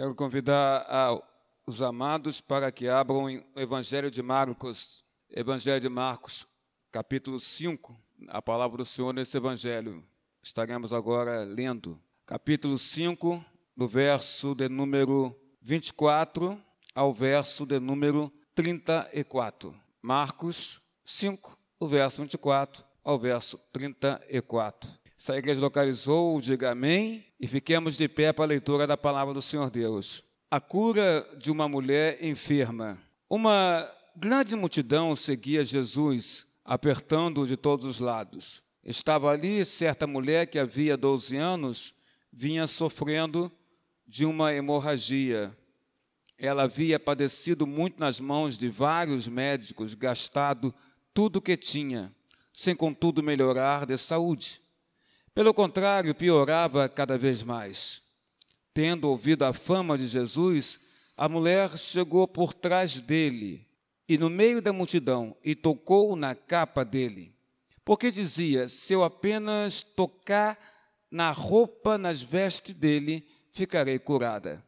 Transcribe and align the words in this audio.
Quero 0.00 0.14
convidar 0.14 0.86
os 1.66 1.82
amados 1.82 2.40
para 2.40 2.72
que 2.72 2.88
abram 2.88 3.26
o 3.54 3.60
Evangelho 3.60 4.10
de 4.10 4.22
Marcos, 4.22 5.04
Evangelho 5.28 5.78
de 5.78 5.90
Marcos, 5.90 6.46
capítulo 6.90 7.38
5, 7.38 7.94
a 8.28 8.40
palavra 8.40 8.78
do 8.78 8.84
Senhor 8.86 9.12
nesse 9.12 9.36
Evangelho. 9.36 10.02
Estaremos 10.42 10.94
agora 10.94 11.44
lendo. 11.44 12.00
Capítulo 12.24 12.78
5, 12.78 13.44
do 13.76 13.86
verso 13.86 14.54
de 14.54 14.70
número 14.70 15.38
24 15.60 16.58
ao 16.94 17.12
verso 17.12 17.66
de 17.66 17.78
número 17.78 18.32
34. 18.54 19.78
Marcos 20.00 20.80
5, 21.04 21.58
o 21.78 21.86
verso 21.86 22.22
24 22.22 22.82
ao 23.04 23.18
verso 23.18 23.58
34. 23.70 24.99
Se 25.20 25.30
a 25.32 25.36
igreja 25.36 25.60
localizou, 25.60 26.40
diga 26.40 26.70
amém 26.70 27.26
e 27.38 27.46
fiquemos 27.46 27.98
de 27.98 28.08
pé 28.08 28.32
para 28.32 28.46
a 28.46 28.48
leitura 28.48 28.86
da 28.86 28.96
palavra 28.96 29.34
do 29.34 29.42
Senhor 29.42 29.68
Deus. 29.68 30.24
A 30.50 30.58
cura 30.58 31.28
de 31.36 31.50
uma 31.50 31.68
mulher 31.68 32.24
enferma. 32.24 32.98
Uma 33.28 33.86
grande 34.16 34.56
multidão 34.56 35.14
seguia 35.14 35.62
Jesus, 35.62 36.46
apertando-o 36.64 37.46
de 37.46 37.54
todos 37.54 37.84
os 37.84 37.98
lados. 37.98 38.62
Estava 38.82 39.30
ali 39.30 39.62
certa 39.62 40.06
mulher 40.06 40.46
que 40.46 40.58
havia 40.58 40.96
12 40.96 41.36
anos 41.36 41.92
vinha 42.32 42.66
sofrendo 42.66 43.52
de 44.06 44.24
uma 44.24 44.54
hemorragia. 44.54 45.54
Ela 46.38 46.62
havia 46.62 46.98
padecido 46.98 47.66
muito 47.66 48.00
nas 48.00 48.20
mãos 48.20 48.56
de 48.56 48.70
vários 48.70 49.28
médicos, 49.28 49.92
gastado 49.92 50.74
tudo 51.12 51.36
o 51.36 51.42
que 51.42 51.58
tinha, 51.58 52.10
sem 52.54 52.74
contudo 52.74 53.22
melhorar 53.22 53.84
de 53.84 53.98
saúde. 53.98 54.59
Pelo 55.40 55.54
contrário, 55.54 56.14
piorava 56.14 56.86
cada 56.86 57.16
vez 57.16 57.42
mais. 57.42 58.02
Tendo 58.74 59.08
ouvido 59.08 59.42
a 59.42 59.54
fama 59.54 59.96
de 59.96 60.06
Jesus, 60.06 60.78
a 61.16 61.30
mulher 61.30 61.78
chegou 61.78 62.28
por 62.28 62.52
trás 62.52 63.00
dele 63.00 63.66
e 64.06 64.18
no 64.18 64.28
meio 64.28 64.60
da 64.60 64.70
multidão 64.70 65.34
e 65.42 65.54
tocou 65.54 66.14
na 66.14 66.34
capa 66.34 66.84
dele. 66.84 67.34
Porque 67.86 68.10
dizia: 68.10 68.68
Se 68.68 68.92
eu 68.92 69.02
apenas 69.02 69.82
tocar 69.82 70.58
na 71.10 71.30
roupa, 71.30 71.96
nas 71.96 72.20
vestes 72.20 72.74
dele, 72.74 73.26
ficarei 73.50 73.98
curada. 73.98 74.62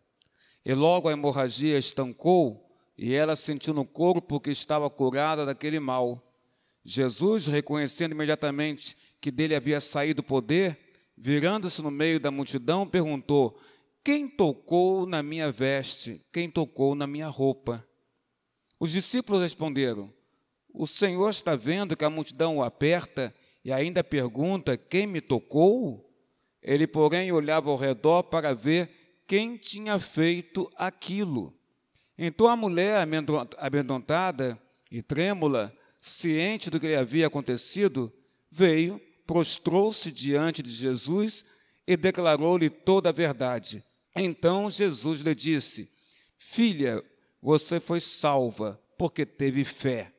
E 0.65 0.73
logo 0.73 1.07
a 1.07 1.13
hemorragia 1.13 1.77
estancou 1.77 2.75
e 2.97 3.15
ela 3.15 3.37
sentiu 3.37 3.75
no 3.75 3.85
corpo 3.85 4.41
que 4.41 4.49
estava 4.49 4.89
curada 4.89 5.45
daquele 5.45 5.79
mal. 5.79 6.32
Jesus, 6.85 7.47
reconhecendo 7.47 8.13
imediatamente 8.13 8.97
que 9.21 9.31
dele 9.31 9.55
havia 9.55 9.81
saído 9.81 10.21
o 10.21 10.25
poder, 10.25 10.79
virando-se 11.17 11.81
no 11.81 11.91
meio 11.91 12.19
da 12.19 12.31
multidão, 12.31 12.87
perguntou: 12.87 13.59
Quem 14.05 14.29
tocou 14.29 15.07
na 15.07 15.23
minha 15.23 15.53
veste? 15.53 16.21
Quem 16.33 16.51
tocou 16.51 16.95
na 16.95 17.07
minha 17.07 17.29
roupa? 17.29 17.87
Os 18.81 18.91
discípulos 18.91 19.43
responderam: 19.43 20.13
O 20.73 20.87
Senhor 20.87 21.31
está 21.31 21.55
vendo 21.55 21.97
que 21.97 22.05
a 22.05 22.11
multidão 22.11 22.57
o 22.57 22.63
aperta 22.63 23.33
e 23.65 23.73
ainda 23.73 24.03
pergunta: 24.03 24.77
Quem 24.77 25.07
me 25.07 25.21
tocou? 25.21 26.09
Ele, 26.61 26.87
porém, 26.87 27.31
olhava 27.33 27.71
ao 27.71 27.77
redor 27.77 28.25
para 28.25 28.55
ver 28.55 29.23
quem 29.27 29.57
tinha 29.57 29.99
feito 29.99 30.71
aquilo. 30.77 31.55
Então 32.17 32.47
a 32.47 32.57
mulher, 32.57 33.07
amedrontada 33.59 34.61
e 34.91 35.03
trêmula, 35.03 35.77
ciente 36.05 36.69
do 36.69 36.81
que 36.81 36.89
lhe 36.89 36.97
havia 36.97 37.29
acontecido, 37.29 38.13
veio 38.51 39.01
prostrou-se 39.25 40.11
diante 40.11 40.63
de 40.63 40.71
Jesus 40.71 41.45
e 41.87 41.97
declarou-lhe 41.97 42.69
toda 42.69 43.09
a 43.09 43.13
verdade. 43.13 43.85
Então 44.15 44.69
Jesus 44.69 45.21
lhe 45.21 45.35
disse: 45.35 45.91
Filha, 46.37 47.03
você 47.41 47.79
foi 47.79 48.01
salva, 48.01 48.83
porque 48.99 49.25
teve 49.25 49.65
fé. 49.65 50.13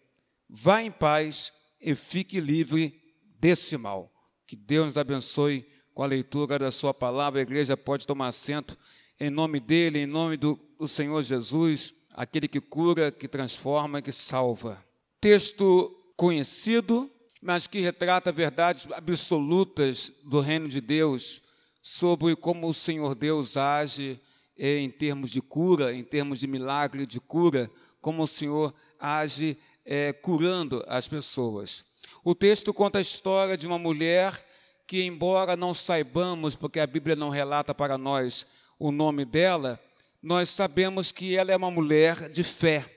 Vá 0.50 0.82
em 0.82 0.90
paz 0.90 1.52
e 1.82 1.94
fique 1.96 2.40
livre 2.40 3.00
desse 3.40 3.78
mal. 3.78 4.10
Que 4.48 4.56
Deus 4.56 4.86
nos 4.86 4.98
abençoe 4.98 5.68
com 5.94 6.02
a 6.02 6.08
leitura 6.08 6.58
da 6.58 6.72
Sua 6.72 6.94
palavra. 6.94 7.42
A 7.42 7.44
igreja 7.44 7.76
pode 7.76 8.08
tomar 8.08 8.30
assento 8.30 8.78
em 9.20 9.30
nome 9.30 9.60
dele, 9.60 10.00
em 10.00 10.08
nome 10.08 10.38
do, 10.38 10.60
do 10.80 10.88
Senhor 10.88 11.22
Jesus, 11.22 11.94
aquele 12.14 12.48
que 12.48 12.62
cura, 12.62 13.12
que 13.12 13.28
transforma, 13.28 14.02
que 14.02 14.12
salva. 14.12 14.84
Texto 15.24 15.90
conhecido, 16.18 17.10
mas 17.42 17.66
que 17.66 17.80
retrata 17.80 18.30
verdades 18.30 18.90
absolutas 18.92 20.12
do 20.26 20.42
reino 20.42 20.68
de 20.68 20.82
Deus 20.82 21.42
sobre 21.82 22.36
como 22.36 22.68
o 22.68 22.74
Senhor 22.74 23.16
Deus 23.16 23.56
age 23.56 24.20
em 24.58 24.90
termos 24.90 25.32
de 25.32 25.42
cura, 25.42 25.96
em 25.96 26.04
termos 26.04 26.40
de 26.40 26.46
milagre 26.46 27.06
de 27.06 27.22
cura, 27.22 27.72
como 28.02 28.24
o 28.24 28.28
Senhor 28.28 28.74
age 29.00 29.58
é, 29.86 30.12
curando 30.12 30.84
as 30.90 31.08
pessoas. 31.08 31.86
O 32.22 32.36
texto 32.36 32.74
conta 32.74 32.98
a 32.98 33.02
história 33.02 33.56
de 33.56 33.66
uma 33.66 33.80
mulher 33.80 34.46
que, 34.86 35.04
embora 35.04 35.56
não 35.56 35.74
saibamos, 35.74 36.54
porque 36.54 36.82
a 36.82 36.86
Bíblia 36.86 37.16
não 37.16 37.30
relata 37.30 37.74
para 37.74 37.98
nós 37.98 38.46
o 38.78 38.92
nome 38.92 39.24
dela, 39.24 39.80
nós 40.22 40.50
sabemos 40.50 41.14
que 41.14 41.34
ela 41.34 41.54
é 41.54 41.56
uma 41.56 41.72
mulher 41.72 42.28
de 42.28 42.44
fé. 42.44 42.93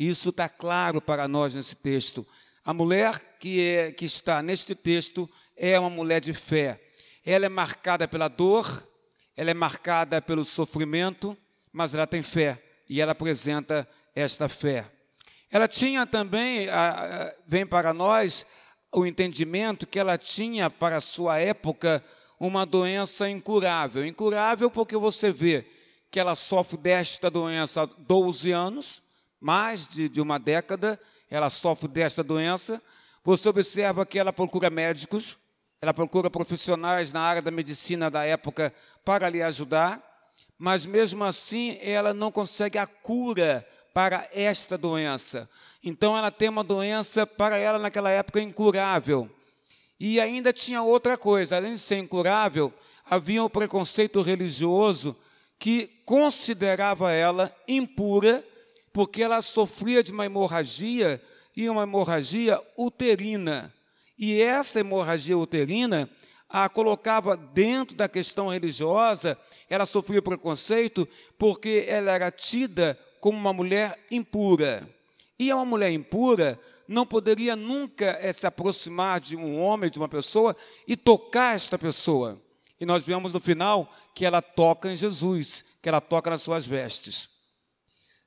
Isso 0.00 0.30
está 0.30 0.48
claro 0.48 0.98
para 0.98 1.28
nós 1.28 1.54
nesse 1.54 1.76
texto. 1.76 2.26
A 2.64 2.72
mulher 2.72 3.36
que, 3.38 3.60
é, 3.60 3.92
que 3.92 4.06
está 4.06 4.42
neste 4.42 4.74
texto 4.74 5.28
é 5.54 5.78
uma 5.78 5.90
mulher 5.90 6.22
de 6.22 6.32
fé. 6.32 6.80
Ela 7.22 7.44
é 7.44 7.48
marcada 7.50 8.08
pela 8.08 8.26
dor, 8.26 8.88
ela 9.36 9.50
é 9.50 9.54
marcada 9.54 10.22
pelo 10.22 10.42
sofrimento, 10.42 11.36
mas 11.70 11.92
ela 11.92 12.06
tem 12.06 12.22
fé 12.22 12.62
e 12.88 12.98
ela 12.98 13.12
apresenta 13.12 13.86
esta 14.14 14.48
fé. 14.48 14.90
Ela 15.50 15.68
tinha 15.68 16.06
também, 16.06 16.66
vem 17.46 17.66
para 17.66 17.92
nós, 17.92 18.46
o 18.90 19.04
entendimento 19.04 19.86
que 19.86 19.98
ela 19.98 20.16
tinha 20.16 20.70
para 20.70 20.96
a 20.96 21.02
sua 21.02 21.38
época 21.38 22.02
uma 22.38 22.64
doença 22.64 23.28
incurável. 23.28 24.06
Incurável 24.06 24.70
porque 24.70 24.96
você 24.96 25.30
vê 25.30 25.66
que 26.10 26.18
ela 26.18 26.34
sofre 26.34 26.78
desta 26.78 27.30
doença 27.30 27.82
há 27.82 27.86
12 27.86 28.50
anos, 28.50 29.02
mais 29.40 29.86
de, 29.86 30.08
de 30.08 30.20
uma 30.20 30.38
década, 30.38 31.00
ela 31.30 31.48
sofre 31.48 31.88
desta 31.88 32.22
doença, 32.22 32.82
você 33.24 33.48
observa 33.48 34.04
que 34.04 34.18
ela 34.18 34.32
procura 34.32 34.68
médicos, 34.68 35.38
ela 35.80 35.94
procura 35.94 36.28
profissionais 36.28 37.12
na 37.12 37.20
área 37.20 37.40
da 37.40 37.50
medicina 37.50 38.10
da 38.10 38.24
época 38.24 38.72
para 39.04 39.28
lhe 39.28 39.42
ajudar, 39.42 40.02
mas 40.58 40.84
mesmo 40.84 41.24
assim 41.24 41.78
ela 41.80 42.12
não 42.12 42.30
consegue 42.30 42.76
a 42.76 42.86
cura 42.86 43.66
para 43.94 44.28
esta 44.32 44.76
doença. 44.76 45.48
Então 45.82 46.16
ela 46.16 46.30
tem 46.30 46.48
uma 46.48 46.62
doença 46.62 47.26
para 47.26 47.56
ela 47.56 47.78
naquela 47.78 48.10
época 48.10 48.40
incurável. 48.40 49.30
E 49.98 50.20
ainda 50.20 50.52
tinha 50.52 50.82
outra 50.82 51.16
coisa, 51.16 51.56
além 51.56 51.72
de 51.72 51.78
ser 51.78 51.96
incurável, 51.96 52.72
havia 53.08 53.42
um 53.42 53.48
preconceito 53.48 54.20
religioso 54.22 55.16
que 55.58 55.88
considerava 56.04 57.10
ela 57.10 57.54
impura 57.68 58.44
porque 58.92 59.22
ela 59.22 59.42
sofria 59.42 60.02
de 60.02 60.12
uma 60.12 60.26
hemorragia 60.26 61.22
e 61.56 61.68
uma 61.68 61.82
hemorragia 61.82 62.60
uterina. 62.76 63.72
E 64.18 64.40
essa 64.40 64.80
hemorragia 64.80 65.36
uterina 65.36 66.08
a 66.48 66.68
colocava 66.68 67.36
dentro 67.36 67.94
da 67.94 68.08
questão 68.08 68.48
religiosa, 68.48 69.38
ela 69.68 69.86
sofria 69.86 70.20
preconceito 70.20 71.08
porque 71.38 71.84
ela 71.86 72.12
era 72.12 72.30
tida 72.30 72.98
como 73.20 73.38
uma 73.38 73.52
mulher 73.52 73.98
impura. 74.10 74.88
E 75.38 75.52
uma 75.52 75.64
mulher 75.64 75.92
impura 75.92 76.58
não 76.88 77.06
poderia 77.06 77.54
nunca 77.54 78.18
é, 78.20 78.32
se 78.32 78.48
aproximar 78.48 79.20
de 79.20 79.36
um 79.36 79.60
homem, 79.60 79.88
de 79.88 79.98
uma 79.98 80.08
pessoa, 80.08 80.56
e 80.88 80.96
tocar 80.96 81.54
esta 81.54 81.78
pessoa. 81.78 82.42
E 82.80 82.84
nós 82.84 83.04
vemos 83.04 83.32
no 83.32 83.38
final 83.38 83.88
que 84.12 84.26
ela 84.26 84.42
toca 84.42 84.90
em 84.90 84.96
Jesus, 84.96 85.64
que 85.80 85.88
ela 85.88 86.00
toca 86.00 86.30
nas 86.30 86.42
suas 86.42 86.66
vestes. 86.66 87.39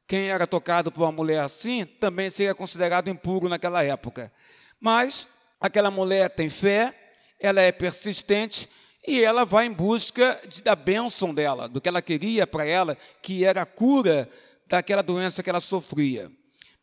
Quem 0.07 0.29
era 0.29 0.45
tocado 0.45 0.91
por 0.91 1.03
uma 1.03 1.11
mulher 1.11 1.39
assim 1.39 1.85
também 1.85 2.29
seria 2.29 2.53
considerado 2.53 3.09
impuro 3.09 3.47
naquela 3.47 3.83
época. 3.83 4.31
Mas 4.79 5.27
aquela 5.59 5.89
mulher 5.89 6.29
tem 6.29 6.49
fé, 6.49 6.93
ela 7.39 7.61
é 7.61 7.71
persistente 7.71 8.69
e 9.07 9.21
ela 9.21 9.45
vai 9.45 9.65
em 9.65 9.71
busca 9.71 10.39
de, 10.47 10.61
da 10.61 10.75
bênção 10.75 11.33
dela, 11.33 11.67
do 11.67 11.81
que 11.81 11.89
ela 11.89 12.01
queria 12.01 12.47
para 12.47 12.65
ela, 12.65 12.97
que 13.21 13.45
era 13.45 13.61
a 13.61 13.65
cura 13.65 14.29
daquela 14.67 15.01
doença 15.01 15.43
que 15.43 15.49
ela 15.49 15.59
sofria. 15.59 16.31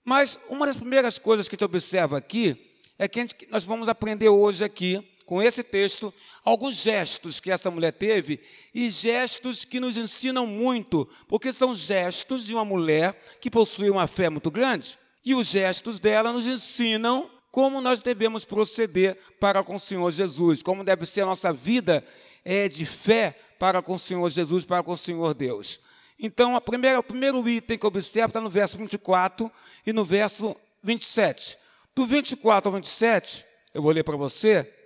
Mas 0.05 0.39
uma 0.49 0.67
das 0.67 0.77
primeiras 0.77 1.19
coisas 1.19 1.49
que 1.49 1.55
a 1.55 1.57
gente 1.57 1.65
observa 1.65 2.19
aqui 2.19 2.75
é 2.99 3.09
que 3.09 3.21
gente, 3.21 3.49
nós 3.51 3.65
vamos 3.65 3.89
aprender 3.89 4.29
hoje 4.29 4.65
aqui 4.65 5.10
com 5.31 5.41
esse 5.41 5.63
texto 5.63 6.13
alguns 6.45 6.75
gestos 6.75 7.39
que 7.39 7.53
essa 7.53 7.71
mulher 7.71 7.93
teve 7.93 8.41
e 8.75 8.91
gestos 8.91 9.65
que 9.65 9.79
nos 9.79 9.97
ensinam 9.97 10.45
muito, 10.45 11.09
porque 11.29 11.53
são 11.53 11.73
gestos 11.73 12.45
de 12.45 12.53
uma 12.53 12.65
mulher 12.65 13.15
que 13.41 13.49
possui 13.49 13.91
uma 13.91 14.09
fé 14.09 14.29
muito 14.29 14.51
grande. 14.51 14.99
E 15.25 15.33
os 15.33 15.47
gestos 15.47 16.01
dela 16.01 16.33
nos 16.33 16.49
ensinam 16.49 17.31
como 17.53 17.81
nós 17.81 18.03
devemos 18.03 18.45
proceder 18.45 19.17
para 19.39 19.63
com 19.63 19.77
o 19.77 19.79
Senhor 19.79 20.11
Jesus, 20.11 20.65
como 20.65 20.83
deve 20.83 21.07
ser 21.07 21.21
a 21.21 21.27
nossa 21.27 21.53
vida 21.53 22.05
é, 22.45 22.69
de 22.69 22.85
fé 22.85 23.39
para 23.57 23.81
com 23.81 23.95
o 23.95 23.99
Senhor 24.01 24.29
Jesus, 24.29 24.65
para 24.65 24.83
com 24.83 24.91
o 24.91 24.99
Senhor 24.99 25.33
Deus. 25.33 25.79
Então, 26.19 26.57
a 26.57 26.61
primeira, 26.61 26.99
o 26.99 27.05
primeiro 27.05 27.49
item 27.49 27.79
que 27.79 27.87
observa 27.87 28.31
está 28.31 28.41
no 28.41 28.51
verso 28.51 28.77
24 28.77 29.49
e 29.87 29.93
no 29.93 30.05
verso 30.05 30.57
27. 30.83 31.57
Do 31.95 32.05
24 32.05 32.69
ao 32.69 32.75
27, 32.75 33.45
eu 33.73 33.81
vou 33.81 33.93
ler 33.93 34.03
para 34.03 34.17
você, 34.17 34.80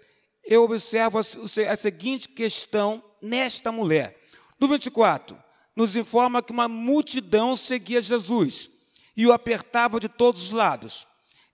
eu 0.46 0.64
observo 0.64 1.19
a, 1.19 1.76
seguinte 1.76 2.29
questão 2.29 3.02
nesta 3.20 3.73
mulher. 3.73 4.20
Do 4.58 4.69
24, 4.69 5.37
nos 5.75 5.96
informa 5.96 6.43
que 6.43 6.52
uma 6.52 6.69
multidão 6.69 7.56
seguia 7.56 8.00
Jesus 8.00 8.70
e 9.17 9.26
o 9.26 9.32
apertava 9.32 9.99
de 9.99 10.08
todos 10.08 10.43
os 10.43 10.50
lados. 10.50 11.06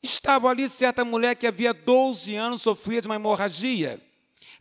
Estava 0.03 0.49
ali 0.49 0.69
certa 0.69 1.05
mulher 1.05 1.37
que 1.37 1.47
havia 1.47 1.75
12 1.75 2.35
anos 2.35 2.63
sofria 2.63 3.01
de 3.01 3.09
uma 3.09 3.17
hemorragia. 3.17 4.01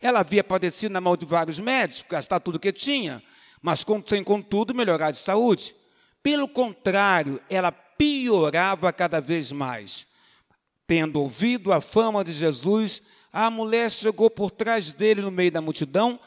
Ela 0.00 0.20
havia 0.20 0.44
padecido 0.44 0.92
na 0.92 1.00
mão 1.00 1.16
de 1.16 1.26
vários 1.26 1.58
médicos, 1.58 2.04
gastar 2.08 2.40
tudo 2.40 2.58
que 2.58 2.72
tinha, 2.72 3.22
mas 3.60 3.84
sem 4.06 4.22
contudo 4.22 4.74
melhorar 4.74 5.10
de 5.10 5.18
saúde. 5.18 5.74
Pelo 6.22 6.48
contrário, 6.48 7.40
ela 7.48 7.72
piorava 7.72 8.92
cada 8.92 9.20
vez 9.20 9.52
mais. 9.52 10.06
Tendo 10.86 11.20
ouvido 11.20 11.72
a 11.72 11.80
fama 11.80 12.24
de 12.24 12.32
Jesus, 12.32 13.02
a 13.32 13.50
mulher 13.50 13.90
chegou 13.90 14.28
por 14.28 14.50
trás 14.50 14.92
dele 14.92 15.22
no 15.22 15.30
meio 15.30 15.52
da 15.52 15.60
multidão 15.60 16.18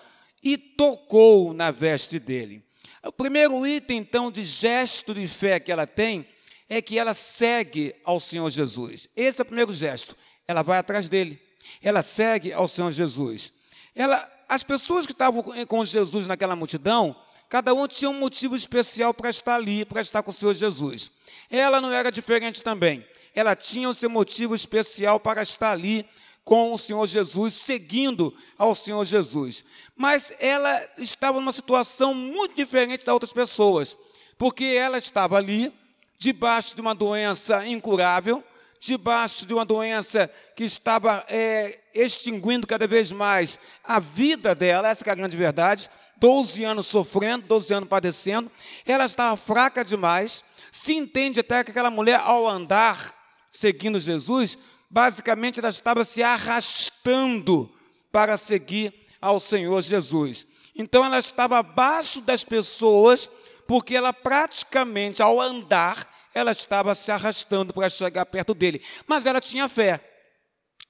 e 0.41 0.57
tocou 0.57 1.53
na 1.53 1.71
veste 1.71 2.19
dele. 2.19 2.63
O 3.03 3.11
primeiro 3.11 3.65
item, 3.67 3.97
então, 3.97 4.31
de 4.31 4.43
gesto 4.43 5.13
de 5.13 5.27
fé 5.27 5.59
que 5.59 5.71
ela 5.71 5.85
tem 5.85 6.25
é 6.69 6.81
que 6.81 6.97
ela 6.97 7.13
segue 7.13 7.93
ao 8.05 8.19
Senhor 8.19 8.49
Jesus. 8.49 9.07
Esse 9.15 9.41
é 9.41 9.43
o 9.43 9.45
primeiro 9.45 9.73
gesto. 9.73 10.15
Ela 10.47 10.61
vai 10.61 10.77
atrás 10.77 11.09
dele. 11.09 11.39
Ela 11.81 12.01
segue 12.01 12.53
ao 12.53 12.67
Senhor 12.67 12.91
Jesus. 12.91 13.53
Ela, 13.95 14.29
as 14.47 14.63
pessoas 14.63 15.05
que 15.05 15.11
estavam 15.11 15.43
com 15.65 15.85
Jesus 15.85 16.27
naquela 16.27 16.55
multidão, 16.55 17.15
cada 17.49 17.73
um 17.73 17.87
tinha 17.87 18.09
um 18.09 18.19
motivo 18.19 18.55
especial 18.55 19.13
para 19.13 19.29
estar 19.29 19.55
ali, 19.55 19.85
para 19.85 20.01
estar 20.01 20.23
com 20.23 20.31
o 20.31 20.33
Senhor 20.33 20.53
Jesus. 20.53 21.11
Ela 21.49 21.81
não 21.81 21.91
era 21.91 22.11
diferente 22.11 22.63
também. 22.63 23.05
Ela 23.35 23.55
tinha 23.55 23.89
o 23.89 23.93
seu 23.93 24.09
motivo 24.09 24.55
especial 24.55 25.19
para 25.19 25.41
estar 25.41 25.71
ali 25.71 26.05
com 26.43 26.73
o 26.73 26.77
Senhor 26.77 27.07
Jesus, 27.07 27.53
seguindo 27.53 28.35
ao 28.57 28.75
Senhor 28.75 29.03
Jesus. 29.05 29.63
Mas 29.95 30.33
ela 30.39 30.81
estava 30.97 31.39
numa 31.39 31.53
situação 31.53 32.13
muito 32.13 32.55
diferente 32.55 33.05
das 33.05 33.13
outras 33.13 33.33
pessoas, 33.33 33.97
porque 34.37 34.65
ela 34.65 34.97
estava 34.97 35.37
ali, 35.37 35.73
debaixo 36.17 36.75
de 36.75 36.81
uma 36.81 36.93
doença 36.93 37.65
incurável, 37.65 38.43
debaixo 38.79 39.45
de 39.45 39.53
uma 39.53 39.63
doença 39.63 40.29
que 40.55 40.65
estava 40.65 41.25
é, 41.29 41.79
extinguindo 41.95 42.67
cada 42.67 42.85
vez 42.85 43.11
mais 43.11 43.57
a 43.83 43.99
vida 43.99 44.53
dela, 44.53 44.89
essa 44.89 45.07
é 45.07 45.11
a 45.11 45.15
grande 45.15 45.37
verdade. 45.37 45.89
12 46.17 46.63
anos 46.63 46.87
sofrendo, 46.87 47.47
12 47.47 47.73
anos 47.73 47.89
padecendo, 47.89 48.51
ela 48.85 49.05
estava 49.05 49.35
fraca 49.35 49.83
demais. 49.83 50.43
Se 50.71 50.93
entende 50.93 51.39
até 51.39 51.63
que 51.63 51.71
aquela 51.71 51.91
mulher, 51.91 52.19
ao 52.23 52.47
andar 52.47 53.13
seguindo 53.51 53.99
Jesus, 53.99 54.57
basicamente 54.93 55.59
ela 55.59 55.69
estava 55.69 56.05
se 56.05 56.21
arrastando 56.21 57.69
para 58.11 58.37
seguir 58.37 58.93
ao 59.19 59.39
Senhor 59.39 59.81
Jesus. 59.81 60.45
Então 60.75 61.03
ela 61.03 61.17
estava 61.17 61.57
abaixo 61.57 62.21
das 62.21 62.43
pessoas, 62.43 63.27
porque 63.67 63.95
ela 63.95 64.13
praticamente, 64.13 65.23
ao 65.23 65.41
andar, 65.41 66.07
ela 66.31 66.51
estava 66.51 66.93
se 66.93 67.11
arrastando 67.11 67.73
para 67.73 67.89
chegar 67.89 68.23
perto 68.27 68.53
dele. 68.53 68.83
Mas 69.07 69.25
ela 69.25 69.41
tinha 69.41 69.67
fé. 69.67 69.99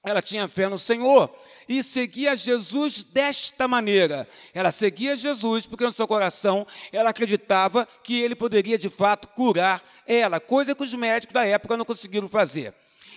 Ela 0.04 0.20
tinha 0.20 0.46
fé 0.46 0.68
no 0.68 0.78
Senhor 0.78 1.34
e 1.66 1.82
seguia 1.82 2.36
Jesus 2.36 3.02
desta 3.02 3.66
maneira. 3.66 4.28
Ela 4.52 4.70
seguia 4.70 5.16
Jesus 5.16 5.66
porque 5.66 5.84
no 5.84 5.92
seu 5.92 6.06
coração 6.06 6.66
ela 6.92 7.08
acreditava 7.08 7.88
que 8.02 8.20
ele 8.20 8.34
poderia 8.34 8.76
de 8.76 8.90
fato 8.90 9.28
curar 9.28 9.82
ela, 10.06 10.38
coisa 10.40 10.74
que 10.74 10.82
os 10.82 10.92
médicos 10.92 11.32
da 11.32 11.46
época 11.46 11.74
não 11.74 11.86
conseguiram 11.86 12.28
fazer. 12.28 12.74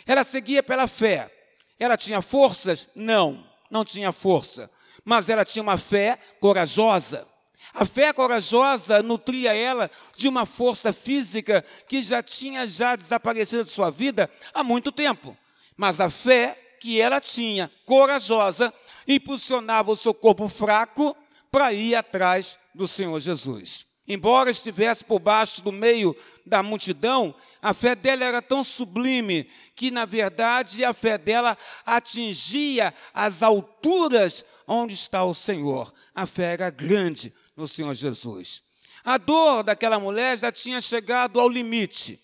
Ela 0.08 0.24
seguia 0.24 0.64
pela 0.64 0.88
fé. 0.88 1.30
Ela 1.78 1.98
tinha 1.98 2.22
forças? 2.22 2.88
Não, 2.96 3.46
não 3.70 3.84
tinha 3.84 4.12
força. 4.14 4.72
Mas 5.04 5.30
ela 5.30 5.46
tinha 5.46 5.62
uma 5.62 5.78
fé 5.78 6.18
corajosa. 6.40 7.28
A 7.74 7.86
fé 7.86 8.14
corajosa 8.14 9.04
nutria 9.04 9.54
ela 9.54 9.92
de 10.16 10.28
uma 10.28 10.46
força 10.46 10.94
física 10.94 11.64
que 11.88 12.02
já 12.02 12.24
tinha 12.24 12.66
já 12.68 12.96
desaparecido 12.96 13.66
de 13.66 13.72
sua 13.72 13.92
vida 13.92 14.32
há 14.54 14.64
muito 14.64 14.92
tempo. 14.92 15.38
Mas 15.76 16.00
a 16.00 16.10
fé 16.10 16.58
que 16.80 17.02
ela 17.02 17.20
tinha, 17.20 17.72
corajosa, 17.86 18.74
impulsionava 19.08 19.92
o 19.92 19.98
seu 19.98 20.14
corpo 20.14 20.48
fraco 20.48 21.16
para 21.52 21.74
ir 21.74 21.96
atrás 21.96 22.58
do 22.74 22.88
Senhor 22.88 23.20
Jesus. 23.20 23.86
Embora 24.08 24.50
estivesse 24.50 25.04
por 25.04 25.20
baixo 25.20 25.62
do 25.62 25.72
meio 25.72 26.16
da 26.48 26.64
multidão, 26.64 27.36
a 27.62 27.74
fé 27.74 27.96
dela 27.96 28.24
era 28.24 28.42
tão 28.42 28.64
sublime 28.64 29.50
que, 29.76 29.92
na 29.92 30.06
verdade, 30.06 30.84
a 30.84 30.94
fé 30.94 31.18
dela 31.18 31.58
atingia 31.86 32.94
as 33.14 33.44
alturas 33.44 34.44
onde 34.66 34.94
está 34.94 35.24
o 35.24 35.34
Senhor. 35.34 35.94
A 36.16 36.26
fé 36.26 36.54
era 36.54 36.70
grande 36.70 37.34
no 37.56 37.68
Senhor 37.68 37.94
Jesus. 37.94 38.64
A 39.04 39.18
dor 39.18 39.64
daquela 39.64 40.00
mulher 40.00 40.38
já 40.38 40.52
tinha 40.52 40.82
chegado 40.82 41.40
ao 41.40 41.48
limite. 41.48 42.20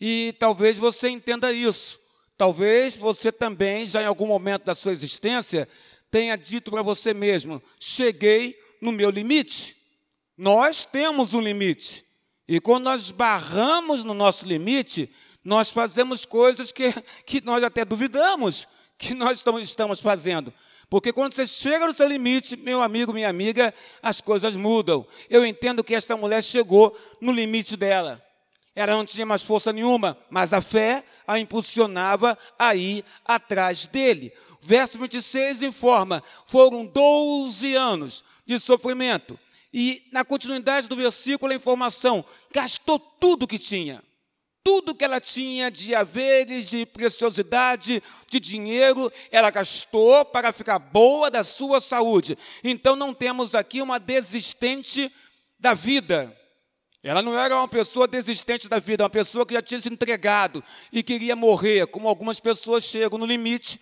E 0.00 0.34
talvez 0.38 0.78
você 0.78 1.08
entenda 1.08 1.52
isso. 1.52 1.98
Talvez 2.36 2.96
você 2.96 3.32
também, 3.32 3.84
já 3.86 4.02
em 4.02 4.06
algum 4.06 4.26
momento 4.26 4.64
da 4.64 4.74
sua 4.74 4.92
existência, 4.92 5.68
tenha 6.10 6.36
dito 6.36 6.70
para 6.70 6.82
você 6.82 7.12
mesmo: 7.12 7.60
cheguei 7.80 8.56
no 8.80 8.92
meu 8.92 9.10
limite. 9.10 9.76
Nós 10.36 10.84
temos 10.84 11.34
um 11.34 11.40
limite. 11.40 12.04
E 12.48 12.58
quando 12.60 12.84
nós 12.84 13.02
esbarramos 13.02 14.04
no 14.04 14.14
nosso 14.14 14.46
limite, 14.46 15.10
nós 15.44 15.70
fazemos 15.70 16.24
coisas 16.24 16.72
que, 16.72 16.92
que 17.26 17.44
nós 17.44 17.62
até 17.62 17.84
duvidamos 17.84 18.66
que 18.96 19.14
nós 19.14 19.44
estamos 19.62 20.00
fazendo. 20.00 20.52
Porque 20.90 21.12
quando 21.12 21.32
você 21.32 21.46
chega 21.46 21.86
no 21.86 21.92
seu 21.92 22.08
limite, 22.08 22.56
meu 22.56 22.82
amigo, 22.82 23.12
minha 23.12 23.28
amiga, 23.28 23.72
as 24.02 24.20
coisas 24.20 24.56
mudam. 24.56 25.06
Eu 25.28 25.44
entendo 25.44 25.84
que 25.84 25.94
esta 25.94 26.16
mulher 26.16 26.42
chegou 26.42 26.98
no 27.20 27.30
limite 27.30 27.76
dela. 27.76 28.24
Ela 28.74 28.92
não 28.92 29.04
tinha 29.04 29.26
mais 29.26 29.42
força 29.42 29.72
nenhuma, 29.72 30.16
mas 30.30 30.52
a 30.52 30.62
fé 30.62 31.04
a 31.26 31.38
impulsionava 31.38 32.38
a 32.58 32.74
ir 32.74 33.04
atrás 33.24 33.86
dele. 33.86 34.32
Verso 34.60 34.98
26 34.98 35.62
informa: 35.62 36.22
foram 36.46 36.86
12 36.86 37.74
anos 37.74 38.24
de 38.46 38.58
sofrimento. 38.58 39.38
E 39.72 40.08
na 40.12 40.24
continuidade 40.24 40.88
do 40.88 40.96
versículo, 40.96 41.52
a 41.52 41.56
informação: 41.56 42.24
gastou 42.52 42.98
tudo 42.98 43.46
que 43.46 43.58
tinha. 43.58 44.02
Tudo 44.64 44.94
que 44.94 45.04
ela 45.04 45.20
tinha 45.20 45.70
de 45.70 45.94
haveres, 45.94 46.68
de 46.68 46.84
preciosidade, 46.84 48.02
de 48.28 48.40
dinheiro, 48.40 49.10
ela 49.30 49.50
gastou 49.50 50.24
para 50.26 50.52
ficar 50.52 50.78
boa 50.78 51.30
da 51.30 51.42
sua 51.42 51.80
saúde. 51.80 52.36
Então 52.62 52.94
não 52.94 53.14
temos 53.14 53.54
aqui 53.54 53.80
uma 53.80 53.98
desistente 53.98 55.10
da 55.58 55.72
vida. 55.72 56.36
Ela 57.02 57.22
não 57.22 57.38
era 57.38 57.56
uma 57.56 57.68
pessoa 57.68 58.06
desistente 58.06 58.68
da 58.68 58.78
vida, 58.78 59.04
uma 59.04 59.10
pessoa 59.10 59.46
que 59.46 59.54
já 59.54 59.62
tinha 59.62 59.80
se 59.80 59.88
entregado 59.88 60.62
e 60.92 61.02
queria 61.02 61.36
morrer, 61.36 61.86
como 61.86 62.08
algumas 62.08 62.40
pessoas 62.40 62.84
chegam 62.84 63.18
no 63.18 63.24
limite 63.24 63.80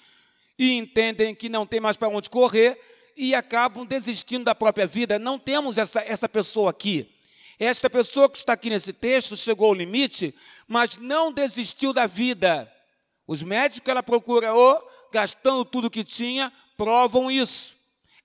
e 0.58 0.74
entendem 0.74 1.34
que 1.34 1.48
não 1.48 1.66
tem 1.66 1.80
mais 1.80 1.96
para 1.96 2.08
onde 2.08 2.30
correr 2.30 2.78
e 3.16 3.34
acabam 3.34 3.86
desistindo 3.86 4.44
da 4.44 4.54
própria 4.54 4.86
vida. 4.86 5.18
Não 5.18 5.38
temos 5.38 5.78
essa, 5.78 6.00
essa 6.00 6.28
pessoa 6.28 6.70
aqui. 6.70 7.10
Esta 7.58 7.88
pessoa 7.88 8.28
que 8.28 8.36
está 8.36 8.52
aqui 8.52 8.68
nesse 8.68 8.92
texto 8.92 9.36
chegou 9.36 9.68
ao 9.68 9.74
limite, 9.74 10.34
mas 10.68 10.98
não 10.98 11.32
desistiu 11.32 11.92
da 11.92 12.06
vida. 12.06 12.70
Os 13.26 13.42
médicos 13.42 13.88
ela 13.88 14.02
procurou, 14.02 14.86
gastando 15.12 15.64
tudo 15.64 15.90
que 15.90 16.04
tinha, 16.04 16.52
provam 16.76 17.30
isso. 17.30 17.74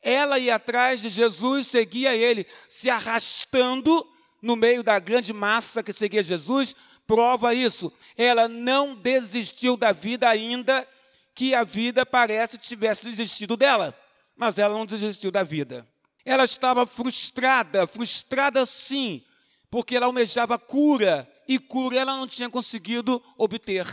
Ela 0.01 0.37
ia 0.37 0.55
atrás 0.55 0.99
de 1.01 1.09
Jesus, 1.09 1.67
seguia 1.67 2.15
ele, 2.15 2.45
se 2.67 2.89
arrastando 2.89 4.05
no 4.41 4.55
meio 4.55 4.83
da 4.83 4.99
grande 4.99 5.31
massa 5.31 5.83
que 5.83 5.93
seguia 5.93 6.23
Jesus, 6.23 6.75
prova 7.07 7.53
isso. 7.53 7.93
Ela 8.17 8.47
não 8.47 8.95
desistiu 8.95 9.77
da 9.77 9.91
vida 9.91 10.27
ainda 10.27 10.85
que 11.33 11.55
a 11.55 11.63
vida 11.63 12.05
parece 12.05 12.57
tivesse 12.57 13.09
desistido 13.09 13.55
dela, 13.55 13.97
mas 14.41 14.57
ela 14.57 14.73
não 14.73 14.87
desistiu 14.87 15.29
da 15.29 15.43
vida. 15.43 15.87
Ela 16.25 16.45
estava 16.45 16.87
frustrada, 16.87 17.85
frustrada 17.85 18.65
sim, 18.65 19.23
porque 19.69 19.95
ela 19.95 20.07
almejava 20.07 20.57
cura 20.57 21.31
e 21.47 21.59
cura 21.59 21.99
ela 21.99 22.17
não 22.17 22.25
tinha 22.25 22.49
conseguido 22.49 23.23
obter. 23.37 23.85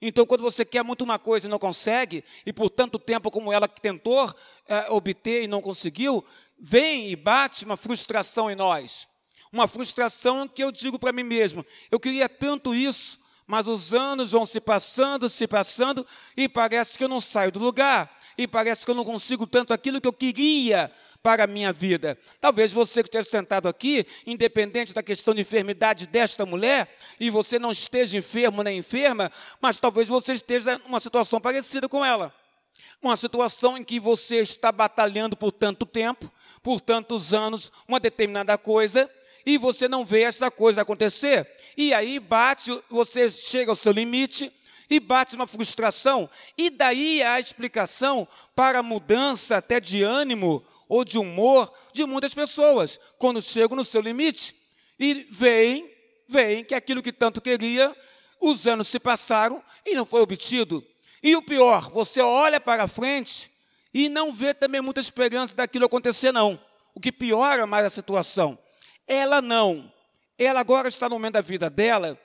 Então, 0.00 0.24
quando 0.24 0.42
você 0.42 0.64
quer 0.64 0.84
muito 0.84 1.02
uma 1.02 1.18
coisa 1.18 1.48
e 1.48 1.50
não 1.50 1.58
consegue, 1.58 2.22
e 2.46 2.52
por 2.52 2.70
tanto 2.70 3.00
tempo 3.00 3.32
como 3.32 3.52
ela 3.52 3.66
tentou 3.66 4.32
é, 4.68 4.88
obter 4.92 5.42
e 5.42 5.48
não 5.48 5.60
conseguiu, 5.60 6.24
vem 6.56 7.10
e 7.10 7.16
bate 7.16 7.64
uma 7.64 7.76
frustração 7.76 8.48
em 8.48 8.54
nós 8.54 9.10
uma 9.52 9.66
frustração 9.66 10.46
que 10.46 10.62
eu 10.62 10.70
digo 10.70 10.96
para 10.96 11.12
mim 11.12 11.24
mesmo: 11.24 11.66
eu 11.90 11.98
queria 11.98 12.28
tanto 12.28 12.72
isso, 12.72 13.18
mas 13.44 13.66
os 13.66 13.92
anos 13.92 14.30
vão 14.30 14.46
se 14.46 14.60
passando, 14.60 15.28
se 15.28 15.48
passando, 15.48 16.06
e 16.36 16.48
parece 16.48 16.96
que 16.96 17.02
eu 17.02 17.08
não 17.08 17.20
saio 17.20 17.50
do 17.50 17.58
lugar, 17.58 18.08
e 18.36 18.46
parece 18.46 18.84
que 18.84 18.90
eu 18.90 18.94
não 18.94 19.04
consigo 19.04 19.46
tanto 19.46 19.72
aquilo 19.72 20.00
que 20.00 20.08
eu 20.08 20.12
queria, 20.12 20.90
para 21.22 21.44
a 21.44 21.46
minha 21.46 21.72
vida. 21.72 22.18
Talvez 22.40 22.72
você 22.72 23.02
que 23.02 23.08
esteja 23.08 23.28
sentado 23.28 23.68
aqui, 23.68 24.06
independente 24.26 24.94
da 24.94 25.02
questão 25.02 25.34
de 25.34 25.42
enfermidade 25.42 26.06
desta 26.06 26.46
mulher, 26.46 26.96
e 27.18 27.30
você 27.30 27.58
não 27.58 27.72
esteja 27.72 28.18
enfermo 28.18 28.62
nem 28.62 28.78
enferma, 28.78 29.30
mas 29.60 29.78
talvez 29.78 30.08
você 30.08 30.32
esteja 30.32 30.78
numa 30.78 31.00
situação 31.00 31.40
parecida 31.40 31.88
com 31.88 32.04
ela. 32.04 32.34
Uma 33.02 33.16
situação 33.16 33.76
em 33.76 33.84
que 33.84 34.00
você 34.00 34.36
está 34.36 34.72
batalhando 34.72 35.36
por 35.36 35.52
tanto 35.52 35.84
tempo, 35.84 36.30
por 36.62 36.80
tantos 36.80 37.32
anos, 37.32 37.70
uma 37.86 38.00
determinada 38.00 38.56
coisa, 38.56 39.10
e 39.44 39.56
você 39.56 39.88
não 39.88 40.04
vê 40.04 40.22
essa 40.22 40.50
coisa 40.50 40.82
acontecer. 40.82 41.48
E 41.76 41.94
aí 41.94 42.18
bate, 42.18 42.70
você 42.90 43.30
chega 43.30 43.72
ao 43.72 43.76
seu 43.76 43.92
limite, 43.92 44.52
e 44.90 44.98
bate 44.98 45.36
uma 45.36 45.46
frustração. 45.46 46.28
E 46.58 46.68
daí 46.68 47.22
a 47.22 47.38
explicação 47.38 48.26
para 48.54 48.80
a 48.80 48.82
mudança 48.82 49.56
até 49.56 49.78
de 49.78 50.02
ânimo 50.02 50.64
ou 50.88 51.04
de 51.04 51.16
humor 51.16 51.72
de 51.92 52.04
muitas 52.04 52.34
pessoas, 52.34 52.98
quando 53.16 53.40
chegam 53.40 53.76
no 53.76 53.84
seu 53.84 54.00
limite. 54.00 54.56
E 54.98 55.26
veem, 55.30 55.88
veem 56.28 56.64
que 56.64 56.74
aquilo 56.74 57.02
que 57.02 57.12
tanto 57.12 57.40
queria, 57.40 57.96
os 58.40 58.66
anos 58.66 58.88
se 58.88 58.98
passaram 58.98 59.62
e 59.86 59.94
não 59.94 60.04
foi 60.04 60.20
obtido. 60.20 60.84
E 61.22 61.36
o 61.36 61.42
pior, 61.42 61.90
você 61.90 62.20
olha 62.20 62.60
para 62.60 62.88
frente 62.88 63.50
e 63.94 64.08
não 64.08 64.32
vê 64.32 64.52
também 64.52 64.80
muita 64.80 65.00
esperança 65.00 65.54
daquilo 65.54 65.84
acontecer, 65.84 66.32
não. 66.32 66.60
O 66.94 67.00
que 67.00 67.12
piora 67.12 67.66
mais 67.66 67.86
a 67.86 67.90
situação. 67.90 68.58
Ela 69.06 69.40
não. 69.40 69.92
Ela 70.36 70.60
agora 70.60 70.88
está 70.88 71.08
no 71.08 71.14
momento 71.16 71.34
da 71.34 71.40
vida 71.40 71.68
dela, 71.70 72.18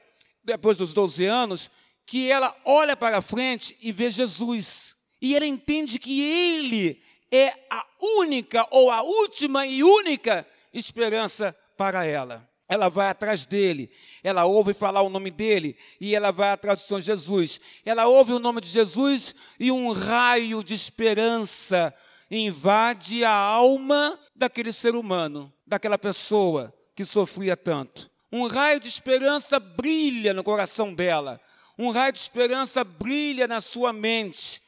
depois 0.43 0.77
dos 0.77 0.93
12 0.93 1.25
anos, 1.25 1.69
que 2.05 2.29
ela 2.29 2.55
olha 2.63 2.95
para 2.95 3.21
frente 3.21 3.77
e 3.81 3.91
vê 3.91 4.09
Jesus. 4.09 4.95
E 5.21 5.35
ela 5.35 5.45
entende 5.45 5.97
que 5.97 6.21
Ele 6.21 7.01
é 7.31 7.53
a 7.69 7.85
única 8.19 8.65
ou 8.69 8.91
a 8.91 9.01
última 9.01 9.65
e 9.65 9.83
única 9.83 10.47
esperança 10.74 11.55
para 11.77 12.05
ela. 12.05 12.47
Ela 12.67 12.89
vai 12.89 13.09
atrás 13.09 13.45
dele, 13.45 13.91
ela 14.24 14.45
ouve 14.45 14.74
falar 14.74 15.03
o 15.03 15.09
nome 15.09 15.29
dele 15.29 15.77
e 16.01 16.15
ela 16.15 16.31
vai 16.31 16.50
atrás 16.50 16.81
do 16.81 16.88
Senhor 16.88 17.01
Jesus. 17.01 17.59
Ela 17.85 18.07
ouve 18.07 18.33
o 18.33 18.39
nome 18.39 18.59
de 18.59 18.67
Jesus 18.67 19.35
e 19.59 19.71
um 19.71 19.91
raio 19.91 20.63
de 20.63 20.74
esperança 20.74 21.93
invade 22.29 23.24
a 23.24 23.31
alma 23.31 24.19
daquele 24.35 24.74
ser 24.74 24.95
humano, 24.95 25.53
daquela 25.65 25.97
pessoa 25.97 26.74
que 26.95 27.05
sofria 27.05 27.55
tanto. 27.55 28.09
Um 28.31 28.47
raio 28.47 28.79
de 28.79 28.88
esperança 28.88 29.59
brilha 29.59 30.33
no 30.33 30.43
coração 30.43 30.91
dela 30.91 31.39
um 31.77 31.91
raio 31.91 32.13
de 32.13 32.20
esperança 32.20 32.84
brilha 32.84 33.48
na 33.48 33.62
sua 33.62 33.91
mente. 33.91 34.62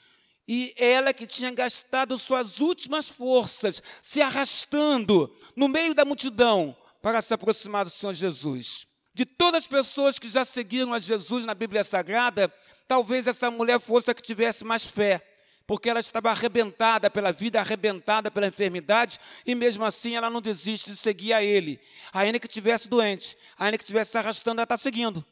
E 0.47 0.73
ela 0.77 1.13
que 1.13 1.27
tinha 1.27 1.51
gastado 1.51 2.17
suas 2.17 2.59
últimas 2.59 3.09
forças, 3.09 3.81
se 4.01 4.21
arrastando 4.21 5.33
no 5.55 5.67
meio 5.67 5.93
da 5.93 6.05
multidão 6.05 6.75
para 7.01 7.21
se 7.21 7.33
aproximar 7.33 7.85
do 7.85 7.91
Senhor 7.91 8.13
Jesus. 8.13 8.87
De 9.13 9.25
todas 9.25 9.63
as 9.63 9.67
pessoas 9.67 10.17
que 10.17 10.29
já 10.29 10.45
seguiram 10.45 10.93
a 10.93 10.99
Jesus 10.99 11.43
na 11.43 11.53
Bíblia 11.53 11.83
Sagrada, 11.83 12.53
talvez 12.87 13.27
essa 13.27 13.51
mulher 13.51 13.79
fosse 13.79 14.11
a 14.11 14.13
que 14.13 14.21
tivesse 14.21 14.63
mais 14.63 14.85
fé, 14.85 15.21
porque 15.65 15.89
ela 15.89 15.99
estava 15.99 16.29
arrebentada 16.29 17.09
pela 17.09 17.33
vida, 17.33 17.59
arrebentada 17.59 18.31
pela 18.31 18.47
enfermidade, 18.47 19.19
e 19.45 19.53
mesmo 19.53 19.83
assim 19.83 20.15
ela 20.15 20.29
não 20.29 20.39
desiste 20.39 20.91
de 20.91 20.97
seguir 20.97 21.33
a 21.33 21.43
Ele. 21.43 21.79
Ainda 22.13 22.39
que 22.39 22.47
tivesse 22.47 22.87
doente, 22.87 23.37
ainda 23.57 23.77
que 23.77 23.83
estivesse 23.83 24.11
se 24.11 24.17
arrastando, 24.17 24.59
ela 24.59 24.63
está 24.63 24.77
seguindo. 24.77 25.25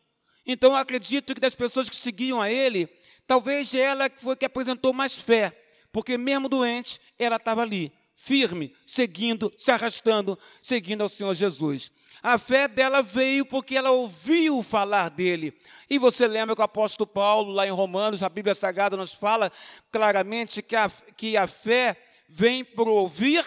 Então 0.46 0.72
eu 0.72 0.78
acredito 0.78 1.34
que 1.34 1.42
das 1.42 1.56
pessoas 1.56 1.90
que 1.90 1.96
seguiam 1.96 2.42
a 2.42 2.52
ele, 2.52 2.88
talvez 3.26 3.74
ela 3.74 4.10
foi 4.18 4.36
que 4.36 4.46
apresentou 4.46 4.94
mais 4.94 5.18
fé, 5.18 5.58
porque 5.92 6.18
mesmo 6.18 6.48
doente, 6.48 7.00
ela 7.18 7.38
estava 7.38 7.62
ali, 7.62 7.92
firme, 8.14 8.74
seguindo, 8.86 9.52
se 9.58 9.72
arrastando, 9.72 10.38
seguindo 10.62 11.02
ao 11.02 11.10
Senhor 11.10 11.34
Jesus. 11.34 11.92
A 12.22 12.38
fé 12.38 12.68
dela 12.68 13.04
veio 13.04 13.46
porque 13.46 13.76
ela 13.76 13.92
ouviu 13.92 14.64
falar 14.64 15.10
dele. 15.10 15.54
E 15.90 16.00
você 16.00 16.28
lembra 16.28 16.56
que 16.56 16.62
o 16.62 16.66
apóstolo 16.66 17.06
Paulo, 17.06 17.52
lá 17.52 17.68
em 17.68 17.72
Romanos, 17.72 18.24
a 18.24 18.30
Bíblia 18.30 18.56
Sagrada 18.56 18.98
nos 18.98 19.14
fala 19.14 19.52
claramente 19.92 20.62
que 20.64 20.76
a, 20.76 20.90
que 21.16 21.38
a 21.38 21.46
fé 21.46 21.96
vem 22.28 22.64
por 22.64 22.88
ouvir 22.88 23.46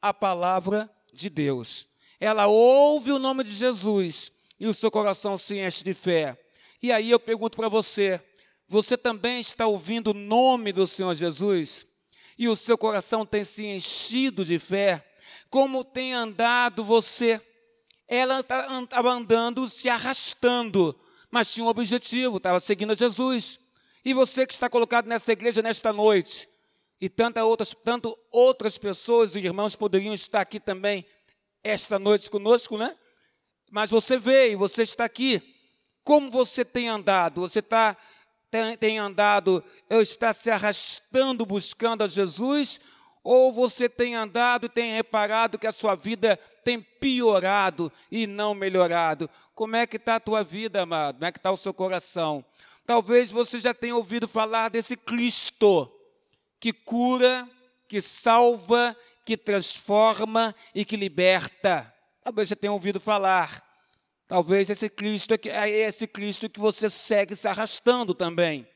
a 0.00 0.12
palavra 0.12 0.90
de 1.12 1.30
Deus. 1.30 1.88
Ela 2.20 2.46
ouve 2.46 3.12
o 3.12 3.18
nome 3.18 3.44
de 3.44 3.52
Jesus 3.52 4.32
e 4.62 4.66
o 4.68 4.72
seu 4.72 4.92
coração 4.92 5.36
se 5.36 5.58
enche 5.58 5.82
de 5.82 5.92
fé. 5.92 6.38
E 6.80 6.92
aí 6.92 7.10
eu 7.10 7.18
pergunto 7.18 7.56
para 7.56 7.68
você: 7.68 8.22
você 8.68 8.96
também 8.96 9.40
está 9.40 9.66
ouvindo 9.66 10.12
o 10.12 10.14
nome 10.14 10.70
do 10.70 10.86
Senhor 10.86 11.12
Jesus? 11.16 11.84
E 12.38 12.46
o 12.46 12.54
seu 12.54 12.78
coração 12.78 13.26
tem 13.26 13.44
se 13.44 13.66
enchido 13.66 14.44
de 14.44 14.60
fé? 14.60 15.04
Como 15.50 15.82
tem 15.82 16.14
andado 16.14 16.84
você? 16.84 17.40
Ela 18.06 18.38
estava 18.38 19.10
andando, 19.10 19.68
se 19.68 19.88
arrastando, 19.88 20.96
mas 21.28 21.52
tinha 21.52 21.66
um 21.66 21.68
objetivo, 21.68 22.36
estava 22.36 22.60
seguindo 22.60 22.92
a 22.92 22.96
Jesus. 22.96 23.58
E 24.04 24.14
você 24.14 24.46
que 24.46 24.54
está 24.54 24.70
colocado 24.70 25.08
nessa 25.08 25.32
igreja 25.32 25.60
nesta 25.60 25.92
noite, 25.92 26.48
e 27.00 27.08
tantas 27.08 27.42
outras, 27.42 27.74
tanto 27.84 28.16
outras 28.30 28.78
pessoas 28.78 29.34
e 29.34 29.40
irmãos 29.40 29.74
poderiam 29.74 30.14
estar 30.14 30.40
aqui 30.40 30.60
também 30.60 31.04
esta 31.64 31.98
noite 31.98 32.30
conosco, 32.30 32.78
né? 32.78 32.96
Mas 33.72 33.88
você 33.90 34.18
veio, 34.18 34.58
você 34.58 34.82
está 34.82 35.06
aqui. 35.06 35.42
Como 36.04 36.30
você 36.30 36.62
tem 36.62 36.90
andado? 36.90 37.40
Você 37.40 37.60
está, 37.60 37.96
tem, 38.50 38.76
tem 38.76 38.98
andado, 38.98 39.64
está 39.88 40.34
se 40.34 40.50
arrastando 40.50 41.46
buscando 41.46 42.04
a 42.04 42.06
Jesus? 42.06 42.78
Ou 43.24 43.50
você 43.50 43.88
tem 43.88 44.14
andado 44.14 44.66
e 44.66 44.68
tem 44.68 44.92
reparado 44.92 45.58
que 45.58 45.66
a 45.66 45.72
sua 45.72 45.94
vida 45.94 46.38
tem 46.62 46.82
piorado 46.82 47.90
e 48.10 48.26
não 48.26 48.54
melhorado? 48.54 49.30
Como 49.54 49.74
é 49.74 49.86
que 49.86 49.96
está 49.96 50.16
a 50.16 50.20
tua 50.20 50.44
vida, 50.44 50.82
amado? 50.82 51.14
Como 51.14 51.24
é 51.24 51.32
que 51.32 51.38
está 51.38 51.50
o 51.50 51.56
seu 51.56 51.72
coração? 51.72 52.44
Talvez 52.84 53.30
você 53.30 53.58
já 53.58 53.72
tenha 53.72 53.96
ouvido 53.96 54.28
falar 54.28 54.68
desse 54.68 54.98
Cristo 54.98 55.90
que 56.60 56.74
cura, 56.74 57.48
que 57.88 58.02
salva, 58.02 58.94
que 59.24 59.34
transforma 59.34 60.54
e 60.74 60.84
que 60.84 60.96
liberta. 60.96 61.91
Talvez 62.22 62.48
você 62.48 62.56
tenha 62.56 62.72
ouvido 62.72 63.00
falar. 63.00 63.62
Talvez 64.28 64.70
esse 64.70 64.88
Cristo 64.88 65.34
é 65.34 65.68
esse 65.68 66.06
Cristo 66.06 66.48
que 66.48 66.60
você 66.60 66.88
segue 66.88 67.36
se 67.36 67.48
arrastando 67.48 68.14
também. 68.14 68.66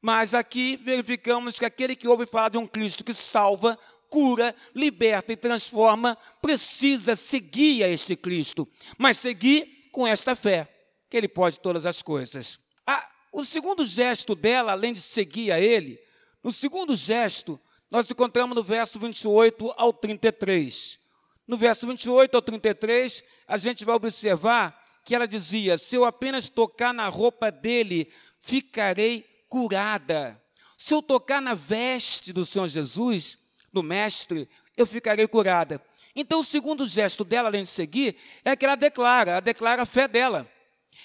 Mas 0.00 0.34
aqui 0.34 0.76
verificamos 0.76 1.58
que 1.58 1.64
aquele 1.64 1.94
que 1.94 2.08
ouve 2.08 2.26
falar 2.26 2.50
de 2.50 2.58
um 2.58 2.66
Cristo 2.66 3.04
que 3.04 3.14
salva, 3.14 3.78
cura, 4.10 4.54
liberta 4.74 5.32
e 5.32 5.36
transforma, 5.36 6.18
precisa 6.42 7.14
seguir 7.14 7.84
a 7.84 7.88
este 7.88 8.16
Cristo, 8.16 8.68
mas 8.98 9.16
seguir 9.16 9.88
com 9.92 10.06
esta 10.06 10.34
fé, 10.34 10.68
que 11.08 11.16
Ele 11.16 11.28
pode 11.28 11.60
todas 11.60 11.86
as 11.86 12.02
coisas. 12.02 12.58
Ah, 12.86 13.08
o 13.32 13.44
segundo 13.44 13.86
gesto 13.86 14.34
dela, 14.34 14.72
além 14.72 14.92
de 14.92 15.00
seguir 15.00 15.52
a 15.52 15.60
Ele, 15.60 15.98
no 16.42 16.52
segundo 16.52 16.96
gesto, 16.96 17.58
nós 17.90 18.10
encontramos 18.10 18.56
no 18.56 18.64
verso 18.64 18.98
28 18.98 19.72
ao 19.76 19.92
33. 19.92 20.98
No 21.46 21.56
verso 21.56 21.86
28 21.86 22.34
ao 22.34 22.42
33, 22.42 23.22
a 23.48 23.58
gente 23.58 23.84
vai 23.84 23.94
observar 23.94 24.80
que 25.04 25.14
ela 25.14 25.26
dizia: 25.26 25.76
Se 25.76 25.96
eu 25.96 26.04
apenas 26.04 26.48
tocar 26.48 26.94
na 26.94 27.08
roupa 27.08 27.50
dele, 27.50 28.12
ficarei 28.40 29.26
curada. 29.48 30.40
Se 30.76 30.94
eu 30.94 31.02
tocar 31.02 31.40
na 31.40 31.54
veste 31.54 32.32
do 32.32 32.44
Senhor 32.44 32.68
Jesus, 32.68 33.38
do 33.72 33.82
Mestre, 33.82 34.48
eu 34.76 34.86
ficarei 34.86 35.26
curada. 35.26 35.80
Então, 36.14 36.40
o 36.40 36.44
segundo 36.44 36.86
gesto 36.86 37.24
dela, 37.24 37.48
além 37.48 37.62
de 37.62 37.68
seguir, 37.68 38.16
é 38.44 38.54
que 38.54 38.64
ela 38.64 38.74
declara, 38.74 39.32
ela 39.32 39.40
declara 39.40 39.82
a 39.82 39.86
fé 39.86 40.06
dela. 40.06 40.50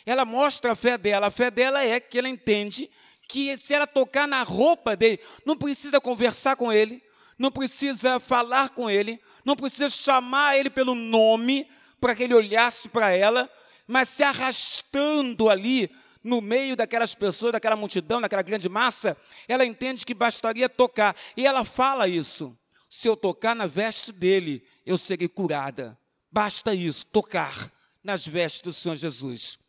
Ela 0.06 0.26
mostra 0.26 0.74
a 0.74 0.76
fé 0.76 0.98
dela. 0.98 1.28
A 1.28 1.32
fé 1.32 1.50
dela 1.50 1.84
é 1.84 2.00
que 2.00 2.18
ela 2.18 2.28
entende 2.28 2.90
que 3.28 3.58
se 3.58 3.74
ela 3.74 3.88
tocar 3.88 4.28
na 4.28 4.44
roupa 4.44 4.96
dele, 4.96 5.20
não 5.46 5.58
precisa 5.58 6.00
conversar 6.00 6.56
com 6.56 6.72
ele, 6.72 7.04
não 7.38 7.52
precisa 7.52 8.20
falar 8.20 8.70
com 8.70 8.90
ele, 8.90 9.20
não 9.48 9.56
precisa 9.56 9.90
chamar 9.90 10.58
ele 10.58 10.70
pelo 10.70 10.94
nome 10.94 11.70
para 12.02 12.14
que 12.14 12.24
ele 12.24 12.36
olhasse 12.36 12.90
para 12.90 13.12
ela, 13.12 13.50
mas 13.88 14.10
se 14.10 14.22
arrastando 14.22 15.50
ali 15.50 15.90
no 16.22 16.42
meio 16.42 16.76
daquelas 16.76 17.16
pessoas, 17.16 17.54
daquela 17.54 17.78
multidão, 17.78 18.20
daquela 18.20 18.42
grande 18.42 18.68
massa, 18.68 19.16
ela 19.48 19.66
entende 19.66 20.06
que 20.06 20.14
bastaria 20.14 20.68
tocar. 20.68 21.16
E 21.38 21.48
ela 21.48 21.64
fala 21.64 22.10
isso. 22.10 22.60
Se 22.90 23.08
eu 23.08 23.16
tocar 23.16 23.56
na 23.56 23.66
veste 23.66 24.12
dele, 24.12 24.62
eu 24.86 24.98
serei 24.98 25.30
curada. 25.30 25.98
Basta 26.30 26.74
isso, 26.74 27.06
tocar 27.06 27.72
nas 28.04 28.28
vestes 28.28 28.62
do 28.62 28.74
Senhor 28.74 28.98
Jesus. 28.98 29.60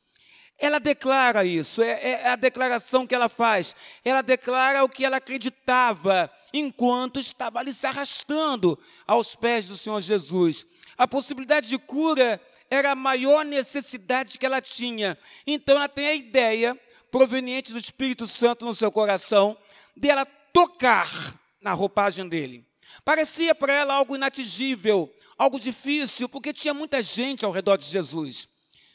Ela 0.58 0.80
declara 0.80 1.44
isso, 1.44 1.82
é, 1.82 1.90
é 2.02 2.30
a 2.30 2.36
declaração 2.36 3.06
que 3.06 3.14
ela 3.14 3.28
faz. 3.28 3.76
Ela 4.04 4.22
declara 4.22 4.82
o 4.82 4.88
que 4.88 5.04
ela 5.04 5.18
acreditava 5.18 6.28
enquanto 6.52 7.20
estava 7.20 7.58
ali 7.58 7.72
se 7.72 7.86
arrastando 7.86 8.78
aos 9.06 9.34
pés 9.34 9.68
do 9.68 9.76
Senhor 9.76 10.00
Jesus. 10.00 10.66
A 10.96 11.06
possibilidade 11.06 11.68
de 11.68 11.78
cura 11.78 12.40
era 12.70 12.92
a 12.92 12.96
maior 12.96 13.44
necessidade 13.44 14.38
que 14.38 14.46
ela 14.46 14.60
tinha. 14.60 15.18
Então 15.46 15.76
ela 15.76 15.88
tem 15.88 16.06
a 16.06 16.14
ideia, 16.14 16.78
proveniente 17.10 17.72
do 17.72 17.78
Espírito 17.78 18.26
Santo 18.26 18.64
no 18.64 18.74
seu 18.74 18.90
coração, 18.90 19.56
dela 19.96 20.26
tocar 20.52 21.38
na 21.60 21.72
roupagem 21.72 22.28
dele. 22.28 22.66
Parecia 23.04 23.54
para 23.54 23.72
ela 23.72 23.94
algo 23.94 24.16
inatingível, 24.16 25.12
algo 25.36 25.58
difícil, 25.58 26.28
porque 26.28 26.52
tinha 26.52 26.74
muita 26.74 27.02
gente 27.02 27.44
ao 27.44 27.52
redor 27.52 27.76
de 27.76 27.86
Jesus. 27.86 28.48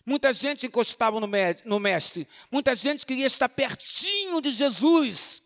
Muita 0.05 0.33
gente 0.33 0.67
encostava 0.67 1.19
no 1.19 1.79
mestre, 1.79 2.27
muita 2.51 2.75
gente 2.75 3.05
queria 3.05 3.25
estar 3.25 3.48
pertinho 3.48 4.41
de 4.41 4.51
Jesus. 4.51 5.42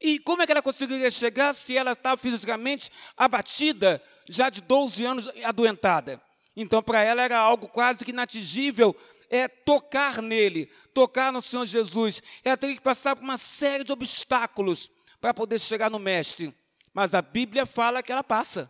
E 0.00 0.18
como 0.18 0.42
é 0.42 0.46
que 0.46 0.52
ela 0.52 0.62
conseguiria 0.62 1.10
chegar 1.10 1.52
se 1.52 1.76
ela 1.76 1.92
estava 1.92 2.16
fisicamente 2.16 2.90
abatida, 3.16 4.02
já 4.28 4.48
de 4.48 4.60
12 4.62 5.04
anos 5.04 5.28
adoentada? 5.44 6.20
Então, 6.56 6.82
para 6.82 7.02
ela 7.02 7.22
era 7.22 7.38
algo 7.38 7.68
quase 7.68 8.04
que 8.04 8.10
inatingível 8.10 8.96
é 9.30 9.46
tocar 9.46 10.20
nele, 10.20 10.66
tocar 10.92 11.32
no 11.32 11.40
Senhor 11.40 11.64
Jesus. 11.64 12.20
Ela 12.44 12.56
teria 12.56 12.74
que 12.74 12.82
passar 12.82 13.14
por 13.14 13.22
uma 13.22 13.38
série 13.38 13.84
de 13.84 13.92
obstáculos 13.92 14.90
para 15.20 15.32
poder 15.32 15.60
chegar 15.60 15.88
no 15.88 16.00
Mestre. 16.00 16.52
Mas 16.92 17.14
a 17.14 17.22
Bíblia 17.22 17.64
fala 17.64 18.02
que 18.02 18.10
ela 18.10 18.24
passa. 18.24 18.68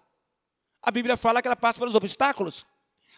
A 0.82 0.90
Bíblia 0.90 1.16
fala 1.16 1.40
que 1.40 1.48
ela 1.48 1.56
passa 1.56 1.78
pelos 1.78 1.94
obstáculos. 1.94 2.66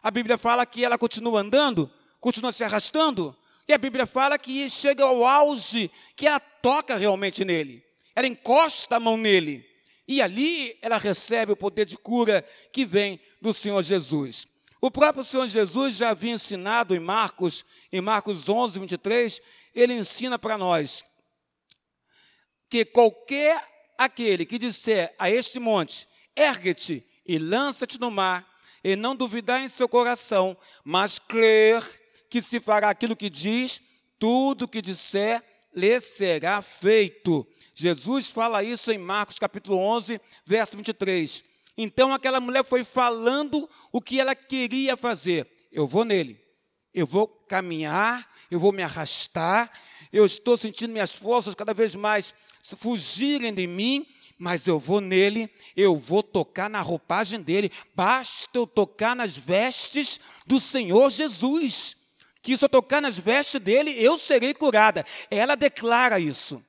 A 0.03 0.11
Bíblia 0.11 0.39
fala 0.39 0.65
que 0.65 0.85
ela 0.85 0.97
continua 0.97 1.41
andando, 1.41 1.91
continua 2.21 2.53
se 2.53 2.63
arrastando. 2.63 3.37
E 3.67 3.73
a 3.73 3.79
Bíblia 3.79 4.07
fala 4.07 4.39
que 4.39 4.69
chega 4.71 5.03
ao 5.03 5.27
auge, 5.27 5.91
que 6.17 6.27
ela 6.27 6.39
toca 6.39 6.97
realmente 6.97 7.45
nele. 7.45 7.85
Ela 8.15 8.27
encosta 8.27 8.97
a 8.97 9.01
mão 9.01 9.17
nele. 9.17 9.69
E 10.07 10.21
ali 10.21 10.77
ela 10.83 10.99
recebe 10.99 11.53
o 11.53 11.57
poder 11.57 11.87
de 11.87 11.97
cura 11.97 12.47
que 12.73 12.85
vem 12.85 13.21
do 13.41 13.53
Senhor 13.53 13.83
Jesus. 13.83 14.47
O 14.81 14.91
próprio 14.91 15.23
Senhor 15.23 15.47
Jesus 15.47 15.97
já 15.97 16.11
havia 16.11 16.33
ensinado 16.33 16.95
em 16.95 16.99
Marcos, 16.99 17.65
em 17.93 18.01
Marcos 18.01 18.49
11, 18.49 18.81
23, 18.81 19.41
ele 19.75 19.95
ensina 19.95 20.39
para 20.39 20.59
nós 20.59 21.05
que 22.69 22.85
qualquer 22.85 23.63
aquele 23.99 24.45
que 24.45 24.59
disser 24.59 25.15
a 25.19 25.31
este 25.31 25.61
monte, 25.61 26.09
ergue-te 26.35 27.07
e 27.27 27.39
lança-te 27.39 28.01
no 28.01 28.11
mar, 28.11 28.51
e 28.83 28.97
não 28.97 29.15
duvidar 29.15 29.61
em 29.61 29.69
seu 29.69 29.89
coração, 29.89 30.57
mas 30.83 31.19
crer 31.19 31.85
que 32.29 32.43
se 32.43 32.59
fará 32.59 32.91
aquilo 32.91 33.15
que 33.15 33.31
diz, 33.31 33.81
tudo 34.19 34.67
que 34.67 34.83
disser 34.83 35.43
lhe 35.75 36.01
será 36.01 36.61
feito. 36.63 37.47
Jesus 37.75 38.31
fala 38.31 38.63
isso 38.63 38.93
em 38.93 38.99
Marcos 38.99 39.39
capítulo 39.39 39.79
11, 39.79 40.21
verso 40.45 40.77
23. 40.77 41.45
Então 41.77 42.13
aquela 42.13 42.41
mulher 42.41 42.65
foi 42.65 42.85
falando 42.85 43.69
o 43.91 44.01
que 44.01 44.21
ela 44.21 44.35
queria 44.35 44.97
fazer. 44.97 45.49
Eu 45.71 45.87
vou 45.87 46.05
nele, 46.05 46.39
eu 46.93 47.07
vou 47.07 47.27
caminhar, 47.27 48.29
eu 48.51 48.61
vou 48.61 48.73
me 48.73 48.83
arrastar, 48.83 49.71
eu 50.13 50.27
estou 50.27 50.57
sentindo 50.57 50.93
minhas 50.93 51.13
forças 51.13 51.55
cada 51.55 51.73
vez 51.73 51.95
mais 51.95 52.35
fugirem 52.79 53.53
de 53.53 53.67
mim, 53.67 54.07
mas 54.39 54.67
eu 54.67 54.79
vou 54.79 55.01
nele, 55.01 55.49
eu 55.75 55.97
vou 55.97 56.23
tocar 56.23 56.69
na 56.69 56.81
roupagem 56.81 57.41
dele, 57.41 57.73
basta 57.95 58.51
eu 58.59 58.67
tocar 58.67 59.17
nas 59.17 59.37
vestes 59.37 60.21
do 60.47 60.61
Senhor 60.61 61.11
Jesus, 61.11 61.97
que 62.43 62.59
se 62.59 62.65
eu 62.65 62.69
tocar 62.69 63.01
nas 63.01 63.17
vestes 63.17 63.61
dele, 63.61 63.93
eu 63.93 64.19
serei 64.19 64.53
curada. 64.53 65.07
Ela 65.31 65.55
declara 65.55 66.21
isso. 66.21 66.63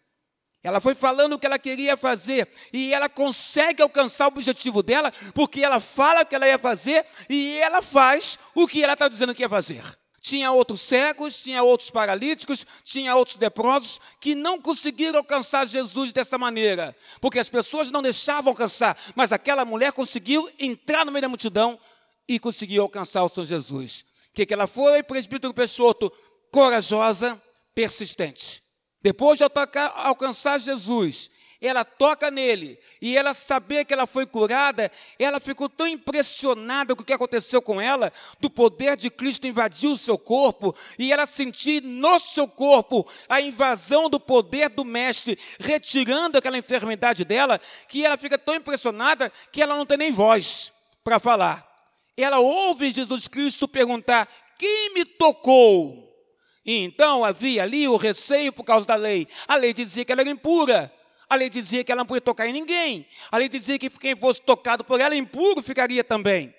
Ela 0.64 0.80
foi 0.80 0.96
falando 0.96 1.34
o 1.34 1.40
que 1.40 1.46
ela 1.46 1.60
queria 1.60 1.98
fazer 1.98 2.48
e 2.72 2.94
ela 2.94 3.10
consegue 3.10 3.82
alcançar 3.82 4.26
o 4.26 4.28
objetivo 4.30 4.82
dela, 4.82 5.12
porque 5.34 5.62
ela 5.62 5.82
fala 5.82 6.22
o 6.22 6.26
que 6.26 6.34
ela 6.34 6.48
ia 6.48 6.58
fazer 6.58 7.06
e 7.30 7.58
ela 7.58 7.82
faz 7.82 8.40
o 8.56 8.66
que 8.66 8.82
ela 8.82 8.94
está 8.94 9.10
dizendo 9.10 9.36
que 9.36 9.42
ia 9.42 9.50
fazer. 9.50 9.84
Tinha 10.22 10.54
outros 10.54 10.80
cegos, 10.80 11.44
tinha 11.44 11.62
outros 11.62 11.92
paralíticos, 11.92 12.66
tinha 12.86 13.14
outros 13.14 13.36
leprosos 13.36 14.00
que 14.22 14.34
não 14.34 14.58
conseguiram 14.58 15.18
alcançar 15.18 15.68
Jesus 15.68 16.14
dessa 16.14 16.38
maneira, 16.38 16.96
porque 17.20 17.40
as 17.40 17.50
pessoas 17.50 17.92
não 17.92 18.02
deixavam 18.02 18.52
alcançar, 18.52 18.98
mas 19.16 19.34
aquela 19.34 19.66
mulher 19.66 19.92
conseguiu 19.92 20.50
entrar 20.58 21.06
no 21.06 21.12
meio 21.12 21.24
da 21.24 21.28
multidão 21.28 21.78
e 22.26 22.40
conseguiu 22.40 22.84
alcançar 22.84 23.22
o 23.26 23.28
Senhor 23.28 23.46
Jesus. 23.46 24.06
O 24.30 24.34
que, 24.34 24.46
que 24.46 24.54
ela 24.54 24.66
foi, 24.66 25.04
presbítero 25.04 25.54
Peixoto? 25.54 26.10
Corajosa, 26.50 27.40
persistente. 27.76 28.63
Depois 29.04 29.38
de 29.38 29.44
alcançar 29.44 30.58
Jesus, 30.60 31.30
ela 31.62 31.84
toca 31.84 32.32
nele 32.32 32.80
e 33.02 33.18
ela 33.18 33.34
saber 33.34 33.86
que 33.86 33.94
ela 33.94 34.08
foi 34.08 34.26
curada, 34.26 34.92
ela 35.20 35.40
ficou 35.40 35.70
tão 35.70 35.88
impressionada 35.88 36.96
com 36.96 37.02
o 37.02 37.06
que 37.06 37.14
aconteceu 37.14 37.62
com 37.62 37.80
ela, 37.82 38.12
do 38.40 38.50
poder 38.50 38.96
de 38.96 39.10
Cristo 39.10 39.46
invadir 39.48 39.90
o 39.90 39.98
seu 39.98 40.18
corpo 40.18 40.76
e 40.98 41.12
ela 41.12 41.26
sentir 41.26 41.82
no 41.82 42.18
seu 42.20 42.48
corpo 42.48 43.08
a 43.28 43.42
invasão 43.42 44.10
do 44.10 44.20
poder 44.20 44.70
do 44.70 44.86
mestre, 44.86 45.38
retirando 45.60 46.38
aquela 46.38 46.58
enfermidade 46.58 47.26
dela, 47.26 47.60
que 47.88 48.06
ela 48.06 48.18
fica 48.18 48.38
tão 48.38 48.56
impressionada 48.56 49.32
que 49.52 49.62
ela 49.62 49.76
não 49.76 49.86
tem 49.86 49.98
nem 49.98 50.12
voz 50.12 50.74
para 51.04 51.20
falar. 51.20 51.66
Ela 52.16 52.40
ouve 52.40 52.92
Jesus 52.92 53.28
Cristo 53.28 53.68
perguntar: 53.68 54.30
"Quem 54.58 54.94
me 54.94 55.04
tocou?" 55.04 56.13
E 56.66 56.80
então 56.80 57.24
havia 57.24 57.64
ali 57.64 57.88
o 57.88 57.98
receio 57.98 58.54
por 58.54 58.64
causa 58.64 58.86
da 58.86 58.96
lei. 58.96 59.28
A 59.48 59.56
lei 59.56 59.74
dizia 59.74 60.06
que 60.06 60.12
ela 60.12 60.22
era 60.22 60.30
impura. 60.30 60.94
A 61.30 61.36
lei 61.36 61.50
dizia 61.50 61.84
que 61.84 61.92
ela 61.92 62.00
não 62.00 62.06
podia 62.06 62.22
tocar 62.22 62.48
em 62.48 62.54
ninguém. 62.54 63.08
A 63.32 63.38
lei 63.38 63.50
dizia 63.50 63.80
que 63.80 63.90
quem 63.90 64.16
fosse 64.16 64.42
tocado 64.42 64.84
por 64.84 65.00
ela 65.00 65.16
impuro 65.16 65.62
ficaria 65.62 66.04
também. 66.04 66.54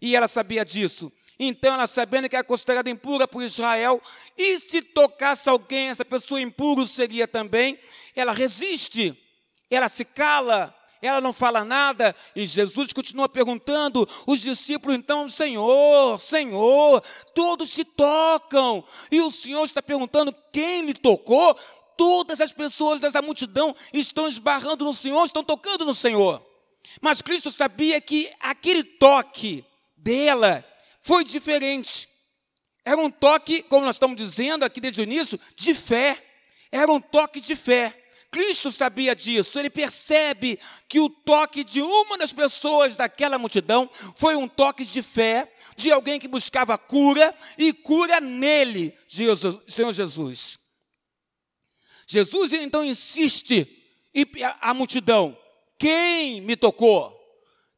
E 0.00 0.14
ela 0.14 0.28
sabia 0.28 0.64
disso. 0.64 1.10
Então, 1.38 1.74
ela 1.74 1.86
sabendo 1.86 2.28
que 2.28 2.34
era 2.34 2.44
considerada 2.44 2.90
impura 2.90 3.28
por 3.28 3.44
Israel, 3.44 4.02
e 4.36 4.58
se 4.58 4.82
tocasse 4.82 5.48
alguém, 5.48 5.88
essa 5.88 6.04
pessoa 6.04 6.40
impuro 6.40 6.86
seria 6.86 7.28
também, 7.28 7.78
ela 8.16 8.32
resiste, 8.32 9.16
ela 9.70 9.88
se 9.88 10.04
cala, 10.04 10.74
ela 11.06 11.20
não 11.20 11.32
fala 11.32 11.64
nada, 11.64 12.14
e 12.34 12.46
Jesus 12.46 12.92
continua 12.92 13.28
perguntando, 13.28 14.08
os 14.26 14.40
discípulos 14.40 14.96
então, 14.96 15.28
Senhor, 15.28 16.20
Senhor, 16.20 17.02
todos 17.34 17.70
se 17.70 17.84
tocam, 17.84 18.84
e 19.10 19.20
o 19.20 19.30
Senhor 19.30 19.64
está 19.64 19.80
perguntando 19.80 20.34
quem 20.52 20.86
lhe 20.86 20.94
tocou, 20.94 21.56
todas 21.96 22.40
as 22.40 22.52
pessoas 22.52 23.00
dessa 23.00 23.20
multidão 23.22 23.74
estão 23.92 24.28
esbarrando 24.28 24.84
no 24.84 24.94
Senhor, 24.94 25.24
estão 25.24 25.44
tocando 25.44 25.84
no 25.84 25.94
Senhor. 25.94 26.44
Mas 27.00 27.20
Cristo 27.20 27.50
sabia 27.50 28.00
que 28.00 28.32
aquele 28.40 28.82
toque 28.82 29.64
dela 29.96 30.64
foi 31.00 31.24
diferente. 31.24 32.08
Era 32.84 32.96
um 32.96 33.10
toque, 33.10 33.62
como 33.62 33.84
nós 33.84 33.96
estamos 33.96 34.16
dizendo 34.16 34.64
aqui 34.64 34.80
desde 34.80 35.00
o 35.00 35.04
início, 35.04 35.38
de 35.54 35.74
fé. 35.74 36.24
Era 36.72 36.90
um 36.90 37.00
toque 37.00 37.40
de 37.40 37.54
fé. 37.54 37.94
Cristo 38.30 38.70
sabia 38.70 39.16
disso, 39.16 39.58
ele 39.58 39.70
percebe 39.70 40.58
que 40.86 41.00
o 41.00 41.08
toque 41.08 41.64
de 41.64 41.80
uma 41.80 42.18
das 42.18 42.32
pessoas 42.32 42.94
daquela 42.94 43.38
multidão 43.38 43.88
foi 44.16 44.36
um 44.36 44.46
toque 44.46 44.84
de 44.84 45.02
fé, 45.02 45.50
de 45.76 45.90
alguém 45.90 46.20
que 46.20 46.28
buscava 46.28 46.76
cura 46.76 47.34
e 47.56 47.72
cura 47.72 48.20
nele, 48.20 48.94
Jesus, 49.08 49.58
Senhor 49.66 49.92
Jesus. 49.92 50.58
Jesus 52.06 52.52
então 52.52 52.84
insiste 52.84 53.66
e 54.14 54.26
a 54.60 54.74
multidão: 54.74 55.36
quem 55.78 56.40
me 56.40 56.56
tocou? 56.56 57.16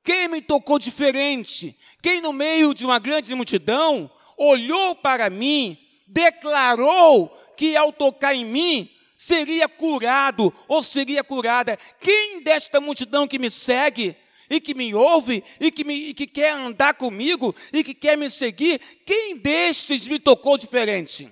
Quem 0.03 0.29
me 0.29 0.41
tocou 0.41 0.79
diferente? 0.79 1.79
Quem 2.03 2.21
no 2.21 2.33
meio 2.33 2.73
de 2.73 2.85
uma 2.85 2.99
grande 2.99 3.35
multidão 3.35 4.11
olhou 4.37 4.97
para 4.97 5.29
mim, 5.29 5.79
declarou 6.07 7.29
que 7.57 7.77
ao 7.77 7.93
tocar 7.93 8.35
em 8.35 8.45
mim 8.45 8.91
seria 9.21 9.69
curado 9.69 10.51
ou 10.67 10.83
seria 10.83 11.23
curada. 11.23 11.79
Quem 12.01 12.43
desta 12.43 12.81
multidão 12.81 13.29
que 13.29 13.39
me 13.39 13.51
segue 13.51 14.17
e 14.49 14.59
que 14.59 14.73
me 14.73 14.95
ouve 14.95 15.45
e 15.61 15.71
que, 15.71 15.85
me, 15.85 15.95
e 15.95 16.15
que 16.15 16.27
quer 16.27 16.55
andar 16.55 16.95
comigo 16.95 17.55
e 17.71 17.85
que 17.85 17.93
quer 17.93 18.17
me 18.17 18.31
seguir, 18.31 18.81
quem 19.05 19.37
destes 19.37 20.09
me 20.09 20.19
tocou 20.19 20.57
diferente? 20.57 21.31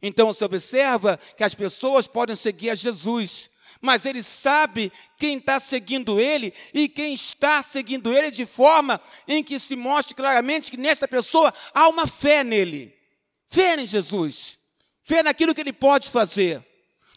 Então 0.00 0.28
você 0.28 0.42
observa 0.42 1.20
que 1.36 1.44
as 1.44 1.54
pessoas 1.54 2.08
podem 2.08 2.34
seguir 2.34 2.70
a 2.70 2.74
Jesus, 2.74 3.50
mas 3.78 4.06
ele 4.06 4.22
sabe 4.22 4.90
quem 5.18 5.36
está 5.36 5.60
seguindo 5.60 6.18
ele 6.18 6.54
e 6.72 6.88
quem 6.88 7.12
está 7.12 7.62
seguindo 7.62 8.10
ele 8.10 8.30
de 8.30 8.46
forma 8.46 8.98
em 9.26 9.44
que 9.44 9.58
se 9.58 9.76
mostre 9.76 10.14
claramente 10.14 10.70
que 10.70 10.78
nesta 10.78 11.06
pessoa 11.06 11.52
há 11.74 11.86
uma 11.88 12.06
fé 12.06 12.42
nele, 12.42 12.90
fé 13.50 13.78
em 13.78 13.86
Jesus, 13.86 14.56
fé 15.04 15.22
naquilo 15.22 15.54
que 15.54 15.60
ele 15.60 15.74
pode 15.74 16.08
fazer. 16.08 16.66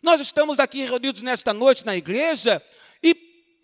Nós 0.01 0.19
estamos 0.19 0.59
aqui 0.59 0.83
reunidos 0.83 1.21
nesta 1.21 1.53
noite 1.53 1.85
na 1.85 1.95
igreja 1.95 2.61
e 3.03 3.15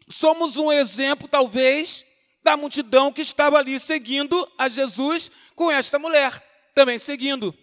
somos 0.09 0.55
um 0.55 0.71
exemplo, 0.71 1.27
talvez, 1.27 2.05
da 2.43 2.55
multidão 2.55 3.11
que 3.11 3.21
estava 3.21 3.57
ali 3.57 3.79
seguindo 3.79 4.49
a 4.57 4.69
Jesus 4.69 5.31
com 5.55 5.71
esta 5.71 5.97
mulher, 5.97 6.43
também 6.75 6.99
seguindo. 6.99 7.57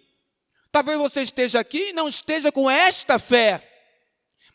Talvez 0.71 0.97
você 0.97 1.21
esteja 1.21 1.59
aqui 1.59 1.89
e 1.89 1.93
não 1.93 2.09
esteja 2.09 2.51
com 2.51 2.69
esta 2.69 3.17
fé. 3.17 3.71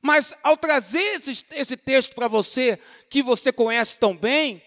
Mas 0.02 0.34
ao 0.42 0.56
trazer 0.56 1.00
esse, 1.16 1.44
esse 1.52 1.76
texto 1.76 2.14
para 2.14 2.28
você, 2.28 2.78
que 3.08 3.22
você 3.22 3.50
conhece 3.50 3.98
tão 3.98 4.14
bem, 4.14 4.62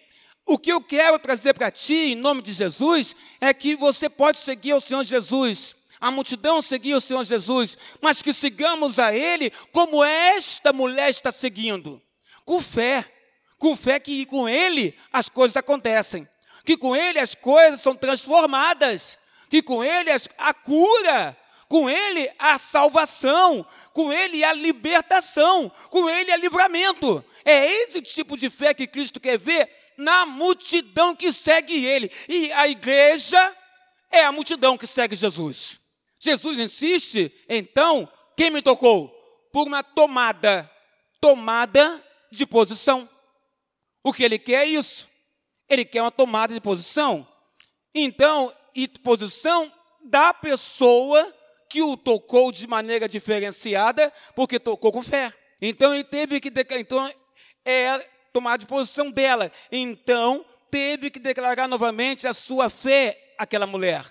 o 0.45 0.57
que 0.57 0.71
eu 0.71 0.81
quero 0.81 1.19
trazer 1.19 1.53
para 1.53 1.69
ti, 1.69 1.93
em 1.93 2.15
nome 2.15 2.41
de 2.41 2.53
Jesus, 2.53 3.15
é 3.39 3.53
que 3.53 3.75
você 3.75 4.09
pode 4.09 4.39
seguir 4.39 4.73
o 4.73 4.81
Senhor 4.81 5.03
Jesus 5.03 5.75
a 6.03 6.11
multidão 6.11 6.61
seguia 6.61 6.97
o 6.97 7.01
Senhor 7.01 7.23
Jesus, 7.23 7.77
mas 8.01 8.21
que 8.21 8.33
sigamos 8.33 8.99
a 8.99 9.15
Ele 9.15 9.49
como 9.71 10.03
esta 10.03 10.73
mulher 10.73 11.09
está 11.09 11.31
seguindo, 11.31 12.01
com 12.43 12.61
fé, 12.61 13.09
Com 13.57 13.73
fé 13.73 14.01
que 14.01 14.25
com 14.25 14.49
Ele 14.49 14.93
as 15.13 15.29
coisas 15.29 15.55
acontecem, 15.55 16.27
que 16.65 16.75
com 16.75 16.93
Ele 16.93 17.19
as 17.19 17.33
coisas 17.33 17.79
são 17.79 17.95
transformadas, 17.95 19.17
que 19.49 19.61
com 19.61 19.81
Ele 19.81 20.09
a 20.37 20.53
cura, 20.53 21.37
com 21.69 21.89
Ele 21.89 22.29
a 22.37 22.57
salvação, 22.57 23.65
com 23.93 24.11
Ele 24.11 24.43
a 24.43 24.51
libertação, 24.51 25.71
com 25.89 26.09
Ele 26.09 26.33
a 26.33 26.35
livramento. 26.35 27.23
É 27.45 27.65
esse 27.65 28.01
tipo 28.01 28.35
de 28.35 28.49
fé 28.49 28.73
que 28.73 28.87
Cristo 28.87 29.21
quer 29.21 29.39
ver 29.39 29.69
na 29.95 30.25
multidão 30.25 31.15
que 31.15 31.31
segue 31.31 31.85
Ele. 31.85 32.11
E 32.27 32.51
a 32.51 32.67
igreja 32.67 33.55
é 34.11 34.25
a 34.25 34.33
multidão 34.33 34.77
que 34.77 34.85
segue 34.85 35.15
Jesus. 35.15 35.81
Jesus 36.23 36.57
insiste, 36.57 37.33
então, 37.49 38.09
quem 38.37 38.49
me 38.49 38.61
tocou? 38.61 39.09
Por 39.51 39.67
uma 39.67 39.83
tomada, 39.83 40.69
tomada 41.19 42.01
de 42.31 42.45
posição. 42.45 43.09
O 44.01 44.13
que 44.13 44.23
ele 44.23 44.39
quer 44.39 44.65
é 44.65 44.69
isso. 44.69 45.09
Ele 45.69 45.83
quer 45.83 46.01
uma 46.01 46.11
tomada 46.11 46.53
de 46.53 46.61
posição. 46.61 47.27
Então, 47.93 48.53
e 48.73 48.87
posição 48.87 49.71
da 50.03 50.33
pessoa 50.33 51.33
que 51.69 51.81
o 51.81 51.97
tocou 51.97 52.51
de 52.51 52.67
maneira 52.67 53.07
diferenciada, 53.07 54.11
porque 54.35 54.59
tocou 54.59 54.91
com 54.91 55.03
fé. 55.03 55.33
Então 55.61 55.93
ele 55.93 56.03
teve 56.03 56.39
que 56.39 56.51
então 56.77 57.11
é 57.65 57.99
tomar 58.31 58.57
de 58.57 58.65
posição 58.65 59.11
dela. 59.11 59.51
Então 59.71 60.45
teve 60.71 61.09
que 61.09 61.19
declarar 61.19 61.67
novamente 61.67 62.27
a 62.27 62.33
sua 62.33 62.69
fé 62.69 63.33
àquela 63.37 63.67
mulher. 63.67 64.05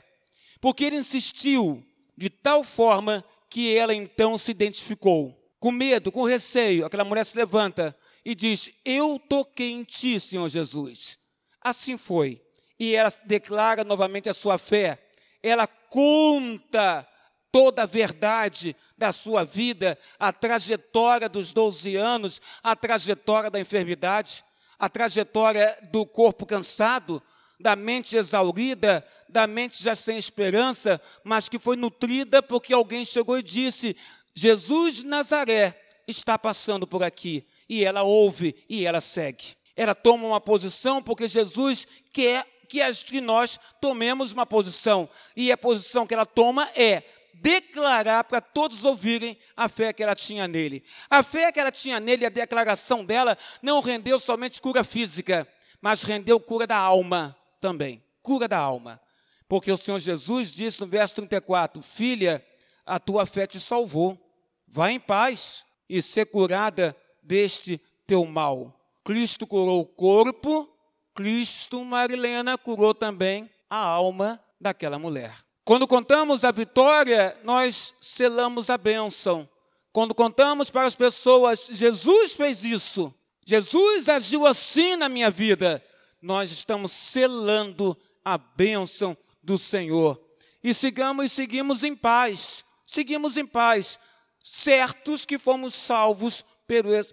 Porque 0.60 0.84
ele 0.84 0.96
insistiu 0.96 1.84
de 2.22 2.30
tal 2.30 2.62
forma 2.62 3.24
que 3.50 3.76
ela 3.76 3.92
então 3.92 4.38
se 4.38 4.52
identificou. 4.52 5.36
Com 5.58 5.72
medo, 5.72 6.12
com 6.12 6.22
receio, 6.22 6.86
aquela 6.86 7.04
mulher 7.04 7.26
se 7.26 7.36
levanta 7.36 7.98
e 8.24 8.32
diz: 8.32 8.70
Eu 8.84 9.20
toquei 9.28 9.72
em 9.72 9.82
ti, 9.82 10.20
Senhor 10.20 10.48
Jesus. 10.48 11.18
Assim 11.60 11.96
foi. 11.96 12.40
E 12.78 12.94
ela 12.94 13.12
declara 13.24 13.82
novamente 13.82 14.28
a 14.28 14.34
sua 14.34 14.56
fé. 14.56 15.04
Ela 15.42 15.66
conta 15.66 17.04
toda 17.50 17.82
a 17.82 17.86
verdade 17.86 18.76
da 18.96 19.10
sua 19.10 19.44
vida, 19.44 19.98
a 20.16 20.32
trajetória 20.32 21.28
dos 21.28 21.52
12 21.52 21.96
anos, 21.96 22.40
a 22.62 22.76
trajetória 22.76 23.50
da 23.50 23.58
enfermidade, 23.58 24.44
a 24.78 24.88
trajetória 24.88 25.76
do 25.90 26.06
corpo 26.06 26.46
cansado, 26.46 27.20
da 27.62 27.76
mente 27.76 28.16
exaurida, 28.16 29.06
da 29.28 29.46
mente 29.46 29.82
já 29.82 29.94
sem 29.94 30.18
esperança, 30.18 31.00
mas 31.22 31.48
que 31.48 31.58
foi 31.58 31.76
nutrida 31.76 32.42
porque 32.42 32.74
alguém 32.74 33.04
chegou 33.04 33.38
e 33.38 33.42
disse: 33.42 33.96
Jesus 34.34 34.96
de 34.96 35.06
Nazaré 35.06 35.80
está 36.06 36.38
passando 36.38 36.86
por 36.86 37.02
aqui. 37.02 37.46
E 37.68 37.84
ela 37.84 38.02
ouve 38.02 38.54
e 38.68 38.84
ela 38.84 39.00
segue. 39.00 39.56
Ela 39.74 39.94
toma 39.94 40.26
uma 40.26 40.40
posição 40.40 41.02
porque 41.02 41.26
Jesus 41.26 41.86
quer 42.12 42.44
que 42.68 43.20
nós 43.20 43.58
tomemos 43.80 44.32
uma 44.32 44.44
posição. 44.44 45.08
E 45.36 45.52
a 45.52 45.56
posição 45.56 46.06
que 46.06 46.12
ela 46.12 46.26
toma 46.26 46.68
é 46.74 47.02
declarar 47.34 48.24
para 48.24 48.40
todos 48.40 48.84
ouvirem 48.84 49.38
a 49.56 49.68
fé 49.68 49.92
que 49.92 50.02
ela 50.02 50.14
tinha 50.14 50.46
nele. 50.48 50.84
A 51.08 51.22
fé 51.22 51.50
que 51.52 51.60
ela 51.60 51.70
tinha 51.70 52.00
nele, 52.00 52.26
a 52.26 52.30
declaração 52.30 53.04
dela, 53.04 53.38
não 53.62 53.80
rendeu 53.80 54.18
somente 54.18 54.60
cura 54.60 54.84
física, 54.84 55.48
mas 55.80 56.02
rendeu 56.02 56.38
cura 56.40 56.66
da 56.66 56.76
alma 56.76 57.36
também. 57.62 58.02
Cura 58.20 58.46
da 58.46 58.58
alma. 58.58 59.00
Porque 59.48 59.70
o 59.70 59.76
Senhor 59.76 59.98
Jesus 60.00 60.52
disse 60.52 60.80
no 60.80 60.86
verso 60.86 61.14
34: 61.14 61.80
Filha, 61.80 62.44
a 62.84 62.98
tua 62.98 63.24
fé 63.24 63.46
te 63.46 63.60
salvou. 63.60 64.18
Vá 64.66 64.90
em 64.90 64.98
paz 64.98 65.64
e 65.88 66.02
ser 66.02 66.26
curada 66.26 66.96
deste 67.22 67.80
teu 68.06 68.24
mal. 68.26 68.78
Cristo 69.04 69.46
curou 69.46 69.80
o 69.80 69.86
corpo, 69.86 70.68
Cristo, 71.14 71.84
Marilena, 71.84 72.58
curou 72.58 72.94
também 72.94 73.48
a 73.70 73.76
alma 73.76 74.42
daquela 74.60 74.98
mulher. 74.98 75.34
Quando 75.64 75.86
contamos 75.86 76.44
a 76.44 76.50
vitória, 76.50 77.38
nós 77.44 77.94
selamos 78.00 78.70
a 78.70 78.78
bênção. 78.78 79.48
Quando 79.92 80.14
contamos 80.14 80.70
para 80.70 80.86
as 80.86 80.96
pessoas, 80.96 81.68
Jesus 81.70 82.32
fez 82.32 82.64
isso, 82.64 83.14
Jesus 83.44 84.08
agiu 84.08 84.46
assim 84.46 84.96
na 84.96 85.08
minha 85.08 85.30
vida, 85.30 85.84
nós 86.22 86.50
estamos 86.50 86.92
selando 86.92 87.98
a 88.24 88.38
bênção 88.38 89.16
do 89.42 89.58
Senhor. 89.58 90.18
E 90.62 90.72
sigamos 90.72 91.26
e 91.26 91.28
seguimos 91.28 91.82
em 91.82 91.94
paz, 91.94 92.64
seguimos 92.86 93.36
em 93.36 93.44
paz, 93.44 93.98
certos 94.38 95.26
que 95.26 95.38
fomos 95.38 95.74
salvos 95.74 96.44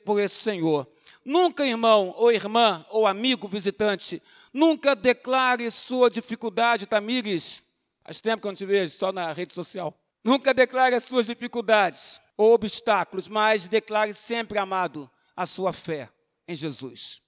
por 0.06 0.20
esse, 0.20 0.36
Senhor. 0.36 0.88
Nunca, 1.26 1.66
irmão, 1.66 2.14
ou 2.16 2.32
irmã, 2.32 2.86
ou 2.90 3.06
amigo 3.06 3.48
visitante, 3.48 4.22
nunca 4.54 4.96
declare 4.96 5.70
sua 5.70 6.10
dificuldade, 6.10 6.86
Tamires 6.86 7.64
Faz 8.10 8.22
tempo 8.22 8.42
que 8.42 8.48
eu 8.48 8.52
não 8.52 8.56
te 8.56 8.66
vejo, 8.66 8.98
só 8.98 9.12
na 9.12 9.32
rede 9.32 9.54
social. 9.54 9.96
Nunca 10.24 10.52
declare 10.52 10.96
as 10.96 11.04
suas 11.04 11.28
dificuldades 11.28 12.20
ou 12.36 12.56
obstáculos, 12.56 13.28
mas 13.28 13.68
declare 13.68 14.16
sempre, 14.16 14.58
amado, 14.58 15.08
a 15.36 15.46
sua 15.46 15.72
fé 15.72 16.10
em 16.48 16.56
Jesus. 16.56 17.22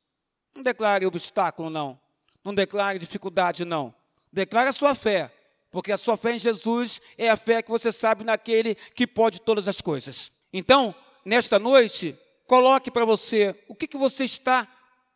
Não 0.56 0.64
declare 0.64 1.06
obstáculo, 1.06 1.70
não. 1.70 2.00
Não 2.44 2.54
declare 2.54 3.00
dificuldade, 3.00 3.66
não. 3.66 3.94
Declare 4.32 4.70
a 4.70 4.74
sua 4.74 4.96
fé, 4.96 5.32
porque 5.72 5.92
a 5.92 5.98
sua 5.98 6.18
fé 6.18 6.34
em 6.34 6.40
Jesus 6.40 7.02
é 7.18 7.30
a 7.30 7.38
fé 7.38 7.62
que 7.62 7.70
você 7.70 7.92
sabe 7.92 8.24
naquele 8.24 8.76
que 8.76 9.06
pode 9.06 9.42
todas 9.42 9.68
as 9.68 9.82
coisas. 9.82 10.32
Então, 10.52 10.94
nesta 11.24 11.60
noite, 11.60 12.18
coloque 12.48 12.90
para 12.90 13.06
você 13.06 13.56
o 13.68 13.76
que, 13.76 13.88
que 13.88 13.98
você 13.98 14.24
está 14.24 14.68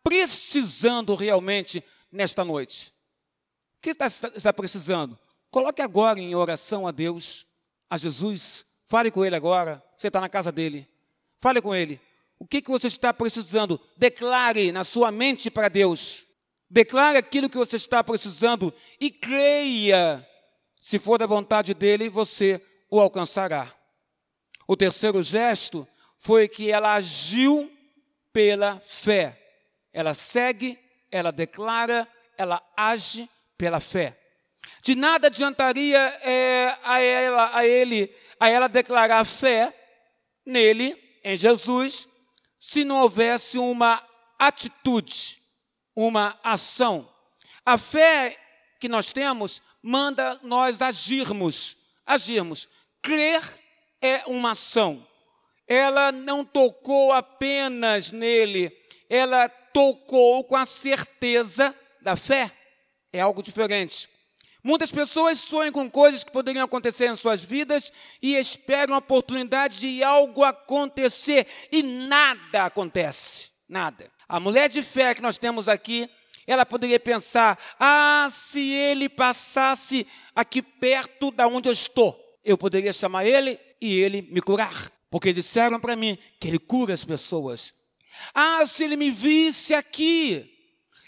precisando 0.03 1.15
realmente 1.15 1.83
nesta 2.11 2.45
noite. 2.45 2.93
O 3.77 3.81
que 3.81 3.89
está, 3.89 4.07
está 4.07 4.53
precisando? 4.53 5.17
Coloque 5.49 5.81
agora 5.81 6.19
em 6.19 6.35
oração 6.35 6.87
a 6.87 6.91
Deus, 6.91 7.45
a 7.89 7.97
Jesus. 7.97 8.65
Fale 8.85 9.09
com 9.09 9.25
Ele 9.25 9.35
agora. 9.35 9.83
Você 9.97 10.07
está 10.07 10.21
na 10.21 10.29
casa 10.29 10.51
dele. 10.51 10.87
Fale 11.37 11.61
com 11.61 11.73
Ele. 11.73 11.99
O 12.37 12.45
que, 12.47 12.61
que 12.61 12.69
você 12.69 12.87
está 12.87 13.13
precisando? 13.13 13.79
Declare 13.97 14.71
na 14.71 14.83
sua 14.83 15.11
mente 15.11 15.49
para 15.49 15.69
Deus. 15.69 16.25
Declare 16.69 17.17
aquilo 17.17 17.49
que 17.49 17.57
você 17.57 17.75
está 17.75 18.03
precisando 18.03 18.73
e 18.99 19.09
creia. 19.09 20.27
Se 20.81 20.99
for 20.99 21.17
da 21.17 21.25
vontade 21.25 21.73
dele, 21.73 22.09
você 22.09 22.61
o 22.89 22.99
alcançará. 22.99 23.73
O 24.67 24.75
terceiro 24.75 25.21
gesto 25.23 25.87
foi 26.17 26.47
que 26.47 26.71
ela 26.71 26.95
agiu 26.95 27.71
pela 28.33 28.81
fé. 28.81 29.41
Ela 29.93 30.13
segue, 30.13 30.77
ela 31.11 31.31
declara, 31.31 32.07
ela 32.37 32.61
age 32.75 33.29
pela 33.57 33.79
fé. 33.79 34.19
De 34.81 34.95
nada 34.95 35.27
adiantaria 35.27 35.99
é, 36.21 36.75
a, 36.83 36.99
ela, 36.99 37.57
a 37.57 37.65
ele, 37.65 38.13
a 38.39 38.49
ela 38.49 38.67
declarar 38.67 39.23
fé 39.23 39.73
nele, 40.45 40.97
em 41.23 41.37
Jesus, 41.37 42.07
se 42.67 42.83
não 42.83 43.01
houvesse 43.01 43.59
uma 43.59 44.03
atitude, 44.39 45.39
uma 45.95 46.37
ação. 46.43 47.07
A 47.63 47.77
fé 47.77 48.35
que 48.79 48.89
nós 48.89 49.13
temos 49.13 49.61
manda 49.83 50.39
nós 50.41 50.81
agirmos, 50.81 51.77
agirmos. 52.03 52.67
Crer 53.03 53.43
é 54.01 54.23
uma 54.25 54.51
ação. 54.51 55.07
Ela 55.67 56.11
não 56.11 56.43
tocou 56.43 57.13
apenas 57.13 58.11
nele, 58.11 58.75
ela 59.07 59.47
tocou 59.47 60.43
com 60.43 60.55
a 60.55 60.65
certeza 60.65 61.73
da 62.01 62.15
fé. 62.15 62.51
É 63.13 63.21
algo 63.21 63.43
diferente. 63.43 64.09
Muitas 64.65 64.91
pessoas 64.91 65.39
sonham 65.41 65.71
com 65.71 65.87
coisas 65.87 66.23
que 66.23 66.31
poderiam 66.31 66.65
acontecer 66.65 67.07
em 67.07 67.15
suas 67.15 67.43
vidas 67.43 67.93
e 68.19 68.33
esperam 68.33 68.95
a 68.95 68.97
oportunidade 68.97 69.79
de 69.79 70.03
algo 70.03 70.43
acontecer 70.43 71.45
e 71.71 71.83
nada 71.83 72.65
acontece. 72.65 73.51
Nada. 73.69 74.11
A 74.27 74.39
mulher 74.39 74.67
de 74.67 74.81
fé 74.81 75.13
que 75.13 75.21
nós 75.21 75.37
temos 75.37 75.69
aqui, 75.69 76.09
ela 76.47 76.65
poderia 76.65 76.99
pensar: 76.99 77.59
ah, 77.79 78.27
se 78.31 78.59
ele 78.59 79.07
passasse 79.07 80.07
aqui 80.35 80.63
perto 80.63 81.29
da 81.29 81.47
onde 81.47 81.69
eu 81.69 81.73
estou, 81.73 82.19
eu 82.43 82.57
poderia 82.57 82.91
chamar 82.91 83.23
ele 83.23 83.59
e 83.79 83.99
ele 83.99 84.23
me 84.31 84.41
curar. 84.41 84.91
Porque 85.11 85.31
disseram 85.31 85.79
para 85.79 85.95
mim 85.95 86.17
que 86.39 86.47
ele 86.47 86.57
cura 86.57 86.91
as 86.91 87.05
pessoas. 87.05 87.71
Ah, 88.33 88.65
se 88.65 88.83
ele 88.83 88.95
me 88.95 89.11
visse 89.11 89.75
aqui 89.75 90.51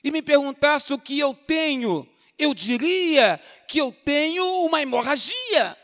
e 0.04 0.12
me 0.12 0.22
perguntasse 0.22 0.94
o 0.94 1.00
que 1.00 1.18
eu 1.18 1.34
tenho, 1.34 2.08
eu 2.38 2.54
diria 2.54 3.40
que 3.68 3.80
eu 3.80 3.92
tenho 3.92 4.46
uma 4.66 4.82
hemorragia 4.82 5.78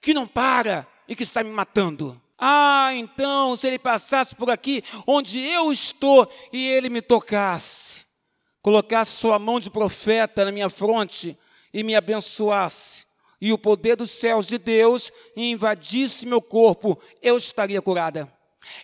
que 0.00 0.14
não 0.14 0.26
para 0.26 0.86
e 1.08 1.14
que 1.14 1.22
está 1.22 1.42
me 1.42 1.50
matando. 1.50 2.20
Ah, 2.38 2.90
então, 2.94 3.56
se 3.56 3.66
ele 3.66 3.78
passasse 3.78 4.34
por 4.34 4.50
aqui 4.50 4.82
onde 5.06 5.40
eu 5.40 5.70
estou 5.70 6.30
e 6.52 6.66
ele 6.68 6.88
me 6.88 7.02
tocasse, 7.02 8.06
colocasse 8.62 9.12
sua 9.12 9.38
mão 9.38 9.60
de 9.60 9.70
profeta 9.70 10.44
na 10.44 10.50
minha 10.50 10.70
fronte 10.70 11.36
e 11.72 11.84
me 11.84 11.94
abençoasse, 11.94 13.04
e 13.40 13.52
o 13.52 13.58
poder 13.58 13.96
dos 13.96 14.10
céus 14.10 14.46
de 14.46 14.58
Deus 14.58 15.10
invadisse 15.36 16.26
meu 16.26 16.42
corpo, 16.42 17.00
eu 17.22 17.38
estaria 17.38 17.80
curada. 17.80 18.30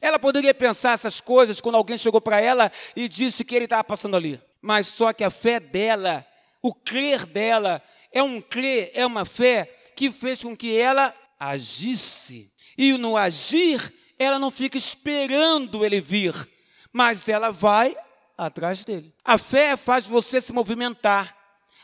Ela 0.00 0.18
poderia 0.18 0.54
pensar 0.54 0.92
essas 0.92 1.20
coisas 1.20 1.60
quando 1.60 1.76
alguém 1.76 1.98
chegou 1.98 2.20
para 2.20 2.40
ela 2.40 2.72
e 2.94 3.08
disse 3.08 3.44
que 3.44 3.54
ele 3.54 3.66
estava 3.66 3.84
passando 3.84 4.16
ali. 4.16 4.40
Mas 4.60 4.88
só 4.88 5.12
que 5.12 5.22
a 5.22 5.30
fé 5.30 5.60
dela, 5.60 6.26
o 6.66 6.74
crer 6.74 7.24
dela, 7.24 7.80
é 8.10 8.20
um 8.20 8.40
crer, 8.40 8.90
é 8.92 9.06
uma 9.06 9.24
fé 9.24 9.72
que 9.94 10.10
fez 10.10 10.42
com 10.42 10.56
que 10.56 10.76
ela 10.76 11.14
agisse. 11.38 12.52
E 12.76 12.92
no 12.98 13.16
agir, 13.16 13.94
ela 14.18 14.36
não 14.36 14.50
fica 14.50 14.76
esperando 14.76 15.84
ele 15.84 16.00
vir, 16.00 16.34
mas 16.92 17.28
ela 17.28 17.52
vai 17.52 17.96
atrás 18.36 18.84
dele. 18.84 19.14
A 19.24 19.38
fé 19.38 19.76
faz 19.76 20.08
você 20.08 20.40
se 20.40 20.52
movimentar. 20.52 21.36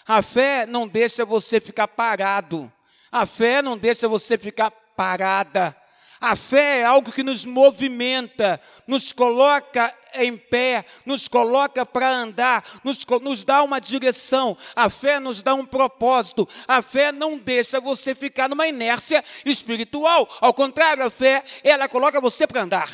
A 0.05 0.21
fé 0.21 0.67
não 0.67 0.89
deixa 0.89 1.25
você 1.25 1.61
ficar 1.61 1.87
parado. 1.87 2.71
A 3.11 3.25
fé 3.25 3.63
não 3.63 3.79
deixa 3.79 4.09
você 4.09 4.37
ficar 4.37 4.71
parada. 4.71 5.77
A 6.23 6.37
fé 6.37 6.79
é 6.79 6.85
algo 6.85 7.11
que 7.11 7.25
nos 7.25 7.45
movimenta, 7.45 8.61
nos 8.87 9.13
coloca 9.13 9.93
em 10.15 10.37
pé, 10.37 10.85
nos 11.05 11.27
coloca 11.27 11.85
para 11.85 12.09
andar, 12.09 12.65
nos, 12.85 13.05
nos 13.21 13.43
dá 13.43 13.61
uma 13.65 13.81
direção. 13.81 14.57
A 14.77 14.89
fé 14.89 15.19
nos 15.19 15.43
dá 15.43 15.53
um 15.53 15.67
propósito. 15.67 16.49
A 16.69 16.81
fé 16.81 17.11
não 17.11 17.37
deixa 17.37 17.81
você 17.81 18.15
ficar 18.15 18.49
numa 18.49 18.69
inércia 18.69 19.25
espiritual. 19.45 20.29
Ao 20.41 20.55
contrário, 20.55 21.05
a 21.05 21.11
fé, 21.11 21.43
ela 21.65 21.89
coloca 21.89 22.21
você 22.21 22.47
para 22.47 22.63
andar 22.63 22.89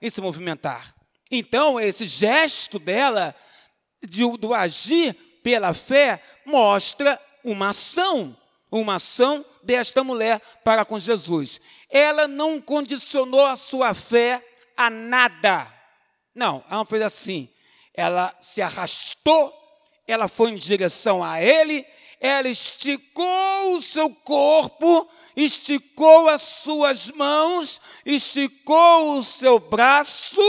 e 0.00 0.10
se 0.10 0.20
movimentar. 0.20 0.92
Então, 1.30 1.78
esse 1.78 2.04
gesto 2.04 2.80
dela, 2.80 3.32
de, 4.02 4.22
do 4.38 4.52
agir 4.52 5.14
pela 5.40 5.72
fé, 5.72 6.20
mostra 6.44 7.16
uma 7.44 7.68
ação 7.68 8.36
uma 8.80 8.96
ação 8.96 9.44
desta 9.62 10.02
mulher 10.02 10.40
para 10.64 10.84
com 10.84 10.98
Jesus. 10.98 11.60
Ela 11.90 12.26
não 12.26 12.60
condicionou 12.60 13.44
a 13.44 13.54
sua 13.54 13.92
fé 13.92 14.42
a 14.76 14.88
nada. 14.88 15.72
Não, 16.34 16.64
ela 16.66 16.78
não 16.78 16.86
fez 16.86 17.02
assim. 17.02 17.48
Ela 17.94 18.34
se 18.40 18.62
arrastou, 18.62 19.52
ela 20.08 20.26
foi 20.26 20.50
em 20.50 20.56
direção 20.56 21.22
a 21.22 21.42
ele, 21.42 21.86
ela 22.18 22.48
esticou 22.48 23.76
o 23.76 23.82
seu 23.82 24.08
corpo, 24.08 25.08
esticou 25.36 26.28
as 26.28 26.40
suas 26.40 27.10
mãos, 27.10 27.80
esticou 28.06 29.18
o 29.18 29.22
seu 29.22 29.58
braço, 29.58 30.40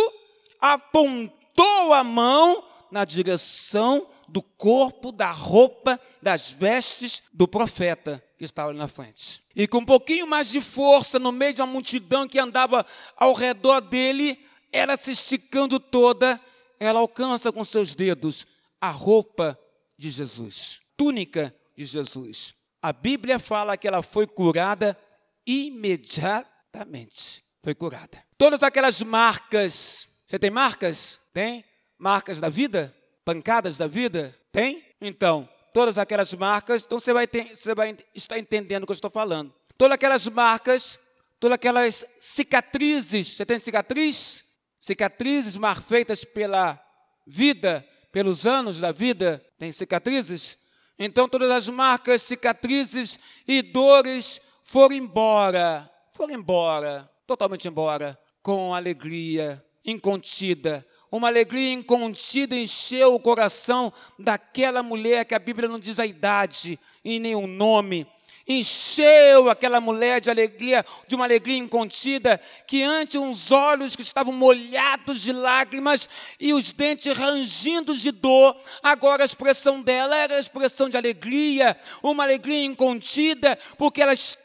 apontou 0.62 1.94
a 1.94 2.04
mão 2.04 2.64
na 2.90 3.04
direção 3.04 4.08
do 4.28 4.42
corpo, 4.42 5.12
da 5.12 5.32
roupa, 5.32 6.00
das 6.24 6.52
vestes 6.52 7.22
do 7.32 7.48
profeta 7.48 8.24
que 8.38 8.44
estava 8.46 8.70
ali 8.70 8.80
na 8.80 8.88
frente. 8.88 9.44
E 9.56 9.68
com 9.68 9.78
um 9.80 9.86
pouquinho 9.86 10.26
mais 10.26 10.50
de 10.50 10.60
força, 10.62 11.20
no 11.20 11.32
meio 11.32 11.54
de 11.54 11.62
uma 11.62 11.68
multidão 11.68 12.28
que 12.28 12.40
andava 12.40 12.86
ao 13.16 13.34
redor 13.34 13.82
dele, 13.82 14.40
ela 14.72 14.98
se 14.98 15.12
esticando 15.12 15.80
toda, 15.80 16.42
ela 16.80 17.00
alcança 17.00 17.52
com 17.52 17.64
seus 17.64 17.94
dedos 17.94 18.48
a 18.82 18.90
roupa 18.90 19.60
de 19.98 20.10
Jesus, 20.10 20.82
túnica 20.98 21.54
de 21.78 21.86
Jesus. 21.86 22.56
A 22.82 22.92
Bíblia 22.92 23.38
fala 23.38 23.78
que 23.78 23.88
ela 23.88 24.02
foi 24.02 24.26
curada 24.26 24.98
imediatamente. 25.46 27.44
Foi 27.62 27.76
curada. 27.76 28.24
Todas 28.38 28.64
aquelas 28.64 29.02
marcas, 29.02 30.08
você 30.26 30.40
tem 30.40 30.50
marcas? 30.50 31.20
Tem? 31.34 31.64
Marcas 32.00 32.40
da 32.40 32.50
vida? 32.50 32.94
pancadas 33.24 33.78
da 33.78 33.88
vida? 33.88 34.38
Tem? 34.52 34.84
Então, 35.02 35.48
todas 35.74 35.98
aquelas 35.98 36.34
marcas, 36.34 36.84
então 36.86 37.00
você 37.00 37.12
vai, 37.12 37.28
ter, 37.28 37.56
você 37.56 37.74
vai 37.74 37.98
estar 38.14 38.38
entendendo 38.38 38.84
o 38.84 38.86
que 38.86 38.92
eu 38.92 38.96
estou 38.96 39.12
falando. 39.12 39.54
Todas 39.78 39.96
aquelas 39.96 40.28
marcas, 40.28 41.00
todas 41.40 41.56
aquelas 41.56 42.06
cicatrizes, 42.20 43.36
você 43.36 43.46
tem 43.46 43.60
cicatriz? 43.60 44.46
Cicatrizes 44.80 45.58
mal 45.58 45.76
feitas 45.76 46.24
pela 46.24 46.80
vida, 47.26 47.86
pelos 48.12 48.46
anos 48.46 48.80
da 48.80 48.92
vida, 48.92 49.44
tem 49.58 49.72
cicatrizes? 49.72 50.58
Então 51.00 51.28
todas 51.28 51.50
as 51.50 51.68
marcas, 51.68 52.22
cicatrizes 52.22 53.20
e 53.48 53.62
dores 53.62 54.40
foram 54.62 54.96
embora, 54.96 55.90
foram 56.14 56.36
embora, 56.36 57.10
totalmente 57.26 57.68
embora, 57.68 58.18
com 58.42 58.76
alegria 58.76 59.64
incontida, 59.84 60.86
uma 61.18 61.28
alegria 61.28 61.74
incontida 61.74 62.56
encheu 62.56 63.14
o 63.14 63.20
coração 63.20 63.94
daquela 64.18 64.82
mulher 64.82 65.26
que 65.26 65.36
a 65.36 65.40
Bíblia 65.40 65.70
não 65.70 65.78
diz 65.78 66.00
a 66.00 66.08
idade 66.08 66.80
e 67.06 67.20
nem 67.20 67.36
o 67.36 67.46
nome. 67.46 68.08
Encheu 68.48 69.48
aquela 69.48 69.80
mulher 69.80 70.20
de 70.20 70.32
alegria, 70.32 70.84
de 71.08 71.14
uma 71.14 71.26
alegria 71.26 71.56
incontida, 71.56 72.42
que 72.66 72.82
ante 72.82 73.16
uns 73.16 73.52
olhos 73.52 73.96
que 73.96 74.02
estavam 74.02 74.34
molhados 74.34 75.22
de 75.22 75.32
lágrimas 75.32 76.10
e 76.40 76.52
os 76.52 76.74
dentes 76.74 77.16
rangindo 77.16 77.96
de 77.96 78.12
dor, 78.12 78.60
agora 78.82 79.24
a 79.24 79.26
expressão 79.26 79.84
dela 79.84 80.18
era 80.18 80.36
a 80.36 80.40
expressão 80.40 80.90
de 80.90 80.98
alegria, 80.98 81.78
uma 82.02 82.24
alegria 82.24 82.66
incontida, 82.66 83.58
porque 83.78 84.02
ela 84.02 84.14
estava 84.14 84.43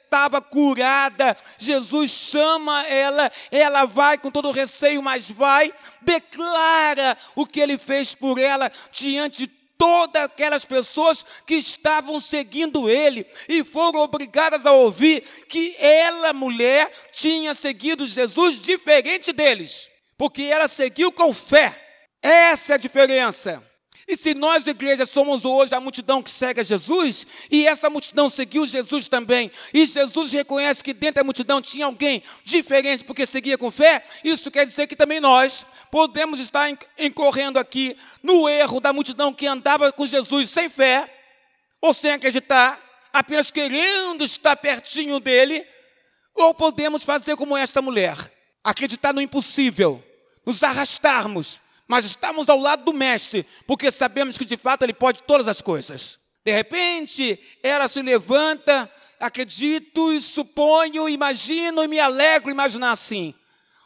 curada. 0.50 1.36
Jesus 1.58 2.10
chama 2.10 2.82
ela, 2.86 3.30
ela 3.50 3.84
vai 3.84 4.18
com 4.18 4.30
todo 4.30 4.50
receio, 4.50 5.02
mas 5.02 5.30
vai, 5.30 5.72
declara 6.02 7.16
o 7.34 7.46
que 7.46 7.60
ele 7.60 7.78
fez 7.78 8.14
por 8.14 8.38
ela 8.38 8.70
diante 8.90 9.46
de 9.46 9.58
todas 9.78 10.24
aquelas 10.24 10.64
pessoas 10.64 11.24
que 11.46 11.54
estavam 11.54 12.18
seguindo 12.18 12.90
ele 12.90 13.24
e 13.48 13.62
foram 13.62 14.00
obrigadas 14.00 14.66
a 14.66 14.72
ouvir 14.72 15.22
que 15.48 15.76
ela, 15.78 16.32
mulher, 16.32 16.92
tinha 17.12 17.54
seguido 17.54 18.06
Jesus 18.06 18.60
diferente 18.60 19.32
deles, 19.32 19.88
porque 20.16 20.42
ela 20.42 20.66
seguiu 20.66 21.12
com 21.12 21.32
fé. 21.32 21.80
Essa 22.20 22.72
é 22.72 22.74
a 22.74 22.78
diferença. 22.78 23.67
E 24.08 24.16
se 24.16 24.32
nós, 24.32 24.66
igreja, 24.66 25.04
somos 25.04 25.44
hoje 25.44 25.74
a 25.74 25.80
multidão 25.80 26.22
que 26.22 26.30
segue 26.30 26.62
a 26.62 26.64
Jesus, 26.64 27.26
e 27.50 27.66
essa 27.66 27.90
multidão 27.90 28.30
seguiu 28.30 28.66
Jesus 28.66 29.06
também, 29.06 29.50
e 29.72 29.86
Jesus 29.86 30.32
reconhece 30.32 30.82
que 30.82 30.94
dentro 30.94 31.16
da 31.16 31.24
multidão 31.24 31.60
tinha 31.60 31.84
alguém 31.84 32.22
diferente 32.42 33.04
porque 33.04 33.26
seguia 33.26 33.58
com 33.58 33.70
fé, 33.70 34.02
isso 34.24 34.50
quer 34.50 34.64
dizer 34.64 34.86
que 34.86 34.96
também 34.96 35.20
nós 35.20 35.66
podemos 35.90 36.40
estar 36.40 36.70
incorrendo 36.98 37.58
aqui 37.58 37.94
no 38.22 38.48
erro 38.48 38.80
da 38.80 38.94
multidão 38.94 39.30
que 39.30 39.46
andava 39.46 39.92
com 39.92 40.06
Jesus 40.06 40.48
sem 40.48 40.70
fé, 40.70 41.06
ou 41.78 41.92
sem 41.92 42.12
acreditar, 42.12 42.80
apenas 43.12 43.50
querendo 43.50 44.24
estar 44.24 44.56
pertinho 44.56 45.20
dele, 45.20 45.66
ou 46.34 46.54
podemos 46.54 47.04
fazer 47.04 47.36
como 47.36 47.58
esta 47.58 47.82
mulher, 47.82 48.16
acreditar 48.64 49.12
no 49.12 49.20
impossível, 49.20 50.02
nos 50.46 50.62
arrastarmos 50.62 51.60
mas 51.88 52.04
estamos 52.04 52.50
ao 52.50 52.58
lado 52.58 52.84
do 52.84 52.92
Mestre, 52.92 53.46
porque 53.66 53.90
sabemos 53.90 54.36
que 54.36 54.44
de 54.44 54.58
fato 54.58 54.82
Ele 54.82 54.92
pode 54.92 55.22
todas 55.22 55.48
as 55.48 55.62
coisas. 55.62 56.18
De 56.44 56.52
repente, 56.52 57.40
ela 57.62 57.88
se 57.88 58.02
levanta, 58.02 58.90
acredito 59.18 60.12
e 60.12 60.20
suponho, 60.20 61.08
imagino 61.08 61.82
e 61.82 61.88
me 61.88 61.98
alegro 61.98 62.50
imaginar 62.50 62.92
assim. 62.92 63.34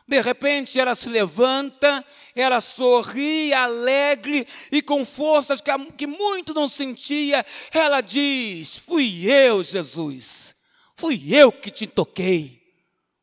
De 0.07 0.21
repente 0.21 0.81
ela 0.81 0.97
se 0.97 1.09
levanta, 1.09 2.05
ela 2.35 2.61
sorri, 2.61 3.55
alegre 3.55 4.47
e 4.71 4.83
com 4.83 5.07
forças 5.07 5.61
que, 5.61 5.71
que 5.97 6.07
muito 6.07 6.53
não 6.53 6.69
sentia, 6.69 7.47
ela 7.73 8.01
diz: 8.01 8.79
Fui 8.79 9.31
eu, 9.31 9.63
Jesus, 9.63 10.57
fui 10.97 11.23
eu 11.29 11.53
que 11.53 11.71
te 11.71 11.87
toquei, 11.87 12.61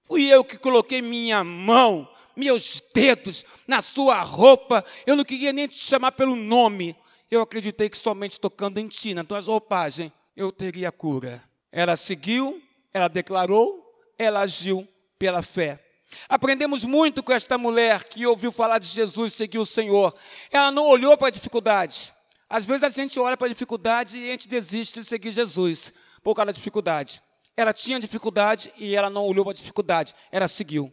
fui 0.08 0.26
eu 0.26 0.44
que 0.44 0.58
coloquei 0.58 1.02
minha 1.02 1.44
mão 1.44 2.10
meus 2.40 2.82
dedos 2.94 3.46
na 3.68 3.82
sua 3.82 4.22
roupa. 4.22 4.84
Eu 5.06 5.16
não 5.16 5.26
queria 5.26 5.52
nem 5.52 5.68
te 5.68 5.76
chamar 5.76 6.14
pelo 6.14 6.36
nome. 6.36 6.96
Eu 7.30 7.42
acreditei 7.42 7.90
que 7.90 7.98
somente 7.98 8.40
tocando 8.40 8.80
em 8.80 8.88
ti, 8.88 9.14
na 9.14 9.24
tua 9.24 9.42
roupagem, 9.42 10.12
eu 10.36 10.52
teria 10.52 10.92
cura. 10.92 11.44
Ela 11.72 11.98
seguiu, 11.98 12.62
ela 12.94 13.08
declarou, 13.08 13.86
ela 14.18 14.40
agiu 14.40 14.88
pela 15.20 15.42
fé. 15.42 15.84
Aprendemos 16.28 16.84
muito 16.84 17.22
com 17.22 17.32
esta 17.32 17.58
mulher 17.58 18.06
que 18.06 18.26
ouviu 18.26 18.52
falar 18.52 18.80
de 18.80 18.88
Jesus 18.88 19.34
e 19.34 19.36
seguiu 19.36 19.62
o 19.62 19.66
Senhor. 19.66 20.16
Ela 20.50 20.72
não 20.72 20.88
olhou 20.88 21.16
para 21.18 21.28
a 21.28 21.32
dificuldade. 21.32 22.12
Às 22.50 22.66
vezes 22.66 22.84
a 22.84 22.90
gente 22.90 23.20
olha 23.20 23.38
para 23.38 23.46
a 23.46 23.50
dificuldade 23.50 24.18
e 24.18 24.30
a 24.30 24.32
gente 24.32 24.48
desiste 24.48 25.02
de 25.02 25.06
seguir 25.06 25.32
Jesus 25.32 25.94
por 26.24 26.34
causa 26.34 26.48
da 26.48 26.52
dificuldade. 26.52 27.22
Ela 27.56 27.74
tinha 27.74 28.00
dificuldade 28.00 28.74
e 28.78 28.96
ela 28.96 29.10
não 29.10 29.24
olhou 29.26 29.46
para 29.46 29.52
a 29.52 29.56
dificuldade, 29.56 30.16
ela 30.32 30.48
seguiu. 30.48 30.92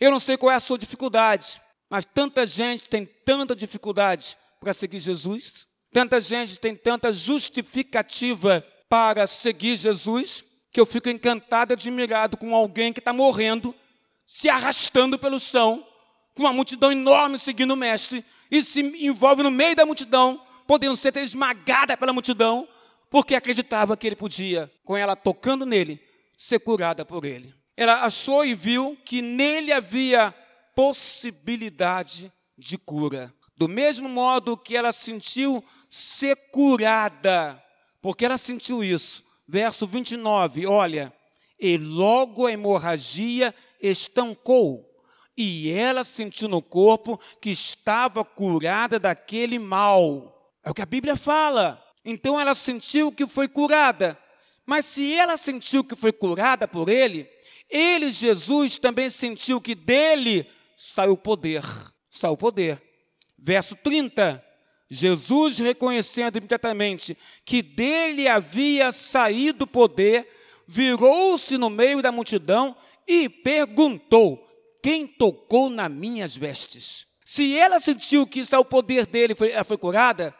Eu 0.00 0.10
não 0.10 0.20
sei 0.20 0.36
qual 0.36 0.52
é 0.52 0.54
a 0.54 0.60
sua 0.60 0.78
dificuldade, 0.78 1.60
mas 1.90 2.04
tanta 2.04 2.46
gente 2.46 2.88
tem 2.88 3.06
tanta 3.06 3.56
dificuldade 3.56 4.36
para 4.60 4.74
seguir 4.74 5.00
Jesus, 5.00 5.66
tanta 5.92 6.20
gente 6.20 6.58
tem 6.58 6.74
tanta 6.74 7.12
justificativa 7.12 8.64
para 8.88 9.26
seguir 9.26 9.76
Jesus, 9.76 10.44
que 10.70 10.80
eu 10.80 10.86
fico 10.86 11.08
encantado 11.08 11.72
e 11.72 11.74
admirado 11.74 12.36
com 12.36 12.54
alguém 12.54 12.92
que 12.92 13.00
está 13.00 13.12
morrendo, 13.12 13.74
se 14.24 14.48
arrastando 14.48 15.18
pelo 15.18 15.40
chão, 15.40 15.86
com 16.34 16.42
uma 16.42 16.52
multidão 16.52 16.92
enorme 16.92 17.38
seguindo 17.38 17.72
o 17.72 17.76
Mestre, 17.76 18.24
e 18.50 18.62
se 18.62 18.80
envolve 18.80 19.42
no 19.42 19.50
meio 19.50 19.74
da 19.74 19.86
multidão, 19.86 20.40
podendo 20.66 20.96
ser 20.96 21.16
esmagada 21.16 21.96
pela 21.96 22.12
multidão, 22.12 22.68
porque 23.10 23.34
acreditava 23.34 23.96
que 23.96 24.06
ele 24.06 24.16
podia, 24.16 24.70
com 24.84 24.96
ela 24.96 25.16
tocando 25.16 25.64
nele, 25.64 26.00
ser 26.36 26.60
curada 26.60 27.04
por 27.04 27.24
ele 27.24 27.57
ela 27.78 28.02
achou 28.02 28.44
e 28.44 28.56
viu 28.56 28.98
que 29.04 29.22
nele 29.22 29.72
havia 29.72 30.34
possibilidade 30.74 32.32
de 32.58 32.76
cura. 32.76 33.32
Do 33.56 33.68
mesmo 33.68 34.08
modo 34.08 34.56
que 34.56 34.76
ela 34.76 34.90
sentiu 34.90 35.64
ser 35.88 36.34
curada, 36.50 37.62
porque 38.02 38.24
ela 38.24 38.36
sentiu 38.36 38.82
isso. 38.82 39.22
Verso 39.46 39.86
29, 39.86 40.66
olha, 40.66 41.14
e 41.60 41.76
logo 41.76 42.46
a 42.46 42.52
hemorragia 42.52 43.54
estancou, 43.80 44.84
e 45.36 45.70
ela 45.70 46.02
sentiu 46.02 46.48
no 46.48 46.60
corpo 46.60 47.16
que 47.40 47.50
estava 47.50 48.24
curada 48.24 48.98
daquele 48.98 49.56
mal. 49.56 50.52
É 50.64 50.70
o 50.70 50.74
que 50.74 50.82
a 50.82 50.86
Bíblia 50.86 51.14
fala. 51.14 51.80
Então 52.04 52.40
ela 52.40 52.56
sentiu 52.56 53.12
que 53.12 53.24
foi 53.24 53.46
curada. 53.46 54.18
Mas 54.68 54.84
se 54.84 55.14
ela 55.14 55.38
sentiu 55.38 55.82
que 55.82 55.96
foi 55.96 56.12
curada 56.12 56.68
por 56.68 56.90
ele, 56.90 57.26
ele, 57.70 58.12
Jesus, 58.12 58.76
também 58.76 59.08
sentiu 59.08 59.62
que 59.62 59.74
dele 59.74 60.46
saiu 60.76 61.16
poder. 61.16 61.62
Saiu 62.10 62.36
poder. 62.36 62.78
Verso 63.38 63.74
30. 63.76 64.44
Jesus, 64.90 65.56
reconhecendo 65.56 66.36
imediatamente 66.36 67.16
que 67.46 67.62
dele 67.62 68.28
havia 68.28 68.92
saído 68.92 69.66
poder, 69.66 70.28
virou-se 70.66 71.56
no 71.56 71.70
meio 71.70 72.02
da 72.02 72.12
multidão 72.12 72.76
e 73.06 73.26
perguntou: 73.26 74.46
Quem 74.82 75.06
tocou 75.06 75.70
nas 75.70 75.90
minhas 75.90 76.36
vestes? 76.36 77.06
Se 77.24 77.56
ela 77.56 77.80
sentiu 77.80 78.26
que 78.26 78.42
é 78.52 78.58
o 78.58 78.64
poder 78.66 79.06
dele, 79.06 79.34
foi, 79.34 79.50
ela 79.50 79.64
foi 79.64 79.78
curada, 79.78 80.34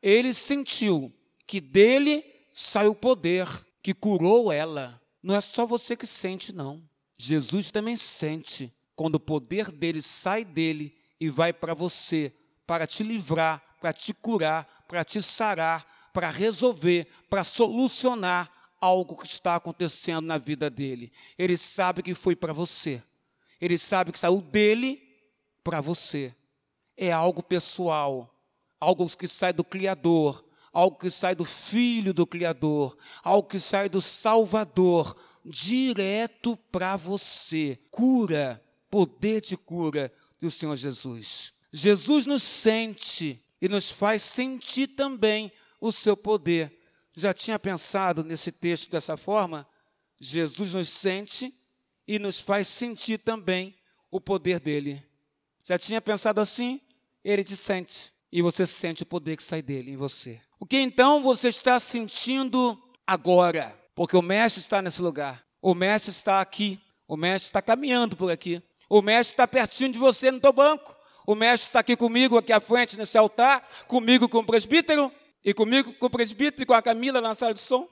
ele 0.00 0.32
sentiu 0.32 1.12
que 1.48 1.60
dele 1.60 2.24
saiu 2.52 2.92
o 2.92 2.96
poder 2.96 3.48
que 3.82 3.92
curou 3.92 4.52
ela. 4.52 5.00
Não 5.22 5.34
é 5.34 5.40
só 5.40 5.66
você 5.66 5.96
que 5.96 6.06
sente, 6.06 6.52
não. 6.52 6.82
Jesus 7.18 7.70
também 7.70 7.96
sente 7.96 8.72
quando 8.94 9.16
o 9.16 9.20
poder 9.20 9.70
dele 9.70 10.02
sai 10.02 10.44
dele 10.44 10.96
e 11.20 11.28
vai 11.28 11.52
para 11.52 11.74
você, 11.74 12.32
para 12.66 12.86
te 12.86 13.02
livrar, 13.02 13.62
para 13.80 13.92
te 13.92 14.12
curar, 14.12 14.84
para 14.88 15.04
te 15.04 15.22
sarar, 15.22 16.10
para 16.12 16.30
resolver, 16.30 17.06
para 17.28 17.44
solucionar 17.44 18.50
algo 18.80 19.16
que 19.16 19.26
está 19.26 19.56
acontecendo 19.56 20.26
na 20.26 20.38
vida 20.38 20.68
dele. 20.68 21.12
Ele 21.38 21.56
sabe 21.56 22.02
que 22.02 22.14
foi 22.14 22.34
para 22.34 22.52
você. 22.52 23.02
Ele 23.60 23.78
sabe 23.78 24.10
que 24.10 24.18
saiu 24.18 24.40
dele 24.40 25.00
para 25.62 25.80
você. 25.80 26.34
É 26.96 27.12
algo 27.12 27.42
pessoal, 27.42 28.34
algo 28.80 29.08
que 29.16 29.28
sai 29.28 29.52
do 29.52 29.64
Criador, 29.64 30.44
algo 30.72 30.98
que 30.98 31.10
sai 31.10 31.34
do 31.34 31.44
Filho 31.44 32.14
do 32.14 32.26
Criador, 32.26 32.96
algo 33.22 33.48
que 33.48 33.60
sai 33.60 33.88
do 33.88 34.00
Salvador, 34.00 35.16
direto 35.44 36.56
para 36.70 36.96
você. 36.96 37.78
Cura, 37.90 38.62
poder 38.90 39.40
de 39.40 39.56
cura 39.56 40.12
do 40.40 40.50
Senhor 40.50 40.76
Jesus. 40.76 41.52
Jesus 41.72 42.26
nos 42.26 42.42
sente 42.42 43.42
e 43.60 43.68
nos 43.68 43.90
faz 43.90 44.22
sentir 44.22 44.88
também 44.88 45.52
o 45.80 45.92
seu 45.92 46.16
poder 46.16 46.82
já 47.14 47.34
tinha 47.34 47.58
pensado 47.58 48.24
nesse 48.24 48.50
texto 48.50 48.90
dessa 48.90 49.16
forma? 49.16 49.68
Jesus 50.18 50.74
nos 50.74 50.88
sente 50.88 51.52
e 52.06 52.18
nos 52.18 52.40
faz 52.40 52.68
sentir 52.68 53.18
também 53.18 53.76
o 54.10 54.20
poder 54.20 54.60
dele. 54.60 55.02
Já 55.64 55.78
tinha 55.78 56.00
pensado 56.00 56.40
assim? 56.40 56.80
Ele 57.22 57.44
te 57.44 57.56
sente 57.56 58.12
e 58.32 58.40
você 58.40 58.66
sente 58.66 59.02
o 59.02 59.06
poder 59.06 59.36
que 59.36 59.42
sai 59.42 59.60
dele 59.60 59.90
em 59.90 59.96
você. 59.96 60.40
O 60.58 60.64
que 60.64 60.78
então 60.78 61.22
você 61.22 61.48
está 61.48 61.78
sentindo 61.78 62.80
agora? 63.06 63.78
Porque 63.94 64.16
o 64.16 64.22
mestre 64.22 64.60
está 64.60 64.80
nesse 64.80 65.02
lugar. 65.02 65.44
O 65.60 65.74
mestre 65.74 66.10
está 66.10 66.40
aqui. 66.40 66.80
O 67.06 67.16
mestre 67.16 67.48
está 67.48 67.60
caminhando 67.60 68.16
por 68.16 68.30
aqui. 68.30 68.62
O 68.88 69.02
mestre 69.02 69.32
está 69.32 69.46
pertinho 69.46 69.92
de 69.92 69.98
você 69.98 70.30
no 70.30 70.40
teu 70.40 70.52
banco. 70.52 70.96
O 71.26 71.34
mestre 71.34 71.68
está 71.68 71.80
aqui 71.80 71.94
comigo, 71.94 72.38
aqui 72.38 72.52
à 72.52 72.60
frente, 72.60 72.96
nesse 72.96 73.16
altar, 73.18 73.68
comigo 73.86 74.28
com 74.28 74.38
o 74.38 74.46
presbítero. 74.46 75.12
E 75.44 75.52
comigo, 75.52 75.92
com 75.94 76.06
o 76.06 76.10
presbítero 76.10 76.62
e 76.62 76.66
com 76.66 76.72
a 76.72 76.80
Camila 76.80 77.20
na 77.20 77.34
sala 77.34 77.52
de 77.52 77.60
som. 77.60 77.86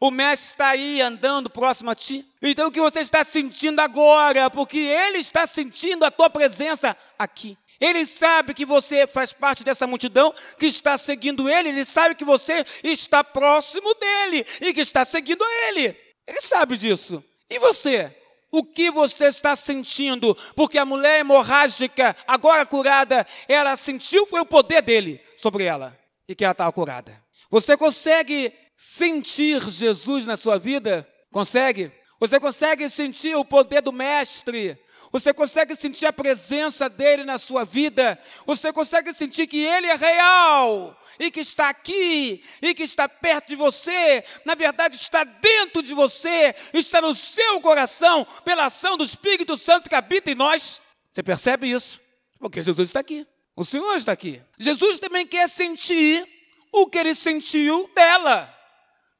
O 0.00 0.10
mestre 0.10 0.48
está 0.48 0.68
aí 0.68 1.00
andando 1.00 1.50
próximo 1.50 1.90
a 1.90 1.94
ti. 1.94 2.24
Então 2.40 2.68
o 2.68 2.70
que 2.70 2.80
você 2.80 3.00
está 3.00 3.24
sentindo 3.24 3.80
agora? 3.80 4.48
Porque 4.48 4.78
ele 4.78 5.18
está 5.18 5.46
sentindo 5.46 6.04
a 6.04 6.10
tua 6.10 6.30
presença 6.30 6.96
aqui. 7.18 7.58
Ele 7.82 8.06
sabe 8.06 8.54
que 8.54 8.64
você 8.64 9.08
faz 9.08 9.32
parte 9.32 9.64
dessa 9.64 9.88
multidão 9.88 10.32
que 10.56 10.66
está 10.66 10.96
seguindo 10.96 11.50
ele. 11.50 11.70
Ele 11.70 11.84
sabe 11.84 12.14
que 12.14 12.24
você 12.24 12.64
está 12.84 13.24
próximo 13.24 13.92
dele 13.94 14.46
e 14.60 14.72
que 14.72 14.80
está 14.80 15.04
seguindo 15.04 15.44
ele. 15.66 15.96
Ele 16.24 16.40
sabe 16.40 16.76
disso. 16.76 17.24
E 17.50 17.58
você? 17.58 18.14
O 18.52 18.62
que 18.62 18.88
você 18.88 19.24
está 19.24 19.56
sentindo? 19.56 20.32
Porque 20.54 20.78
a 20.78 20.84
mulher 20.84 21.18
hemorrágica, 21.18 22.16
agora 22.24 22.64
curada, 22.64 23.26
ela 23.48 23.74
sentiu 23.74 24.28
foi 24.28 24.40
o 24.40 24.46
poder 24.46 24.80
dele 24.80 25.20
sobre 25.36 25.64
ela 25.64 25.98
e 26.28 26.36
que 26.36 26.44
ela 26.44 26.52
estava 26.52 26.70
curada. 26.70 27.20
Você 27.50 27.76
consegue 27.76 28.52
sentir 28.76 29.60
Jesus 29.68 30.24
na 30.24 30.36
sua 30.36 30.56
vida? 30.56 31.04
Consegue? 31.32 31.90
Você 32.20 32.38
consegue 32.38 32.88
sentir 32.88 33.34
o 33.34 33.44
poder 33.44 33.82
do 33.82 33.92
Mestre? 33.92 34.78
Você 35.12 35.34
consegue 35.34 35.76
sentir 35.76 36.06
a 36.06 36.12
presença 36.12 36.88
dele 36.88 37.22
na 37.22 37.38
sua 37.38 37.66
vida? 37.66 38.18
Você 38.46 38.72
consegue 38.72 39.12
sentir 39.12 39.46
que 39.46 39.62
ele 39.62 39.86
é 39.86 39.94
real 39.94 40.98
e 41.18 41.30
que 41.30 41.40
está 41.40 41.68
aqui 41.68 42.42
e 42.62 42.74
que 42.74 42.82
está 42.82 43.06
perto 43.06 43.48
de 43.48 43.54
você? 43.56 44.24
Na 44.46 44.54
verdade, 44.54 44.96
está 44.96 45.22
dentro 45.22 45.82
de 45.82 45.92
você, 45.92 46.54
está 46.72 47.02
no 47.02 47.14
seu 47.14 47.60
coração, 47.60 48.26
pela 48.42 48.64
ação 48.64 48.96
do 48.96 49.04
Espírito 49.04 49.58
Santo 49.58 49.90
que 49.90 49.94
habita 49.94 50.30
em 50.30 50.34
nós. 50.34 50.80
Você 51.10 51.22
percebe 51.22 51.70
isso? 51.70 52.00
Porque 52.38 52.62
Jesus 52.62 52.88
está 52.88 53.00
aqui. 53.00 53.26
O 53.54 53.66
Senhor 53.66 53.94
está 53.96 54.12
aqui. 54.12 54.40
Jesus 54.58 54.98
também 54.98 55.26
quer 55.26 55.46
sentir 55.46 56.26
o 56.72 56.86
que 56.86 56.96
ele 56.96 57.14
sentiu 57.14 57.90
dela. 57.94 58.50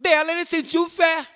Dela 0.00 0.32
ele 0.32 0.46
sentiu 0.46 0.88
fé. 0.88 1.28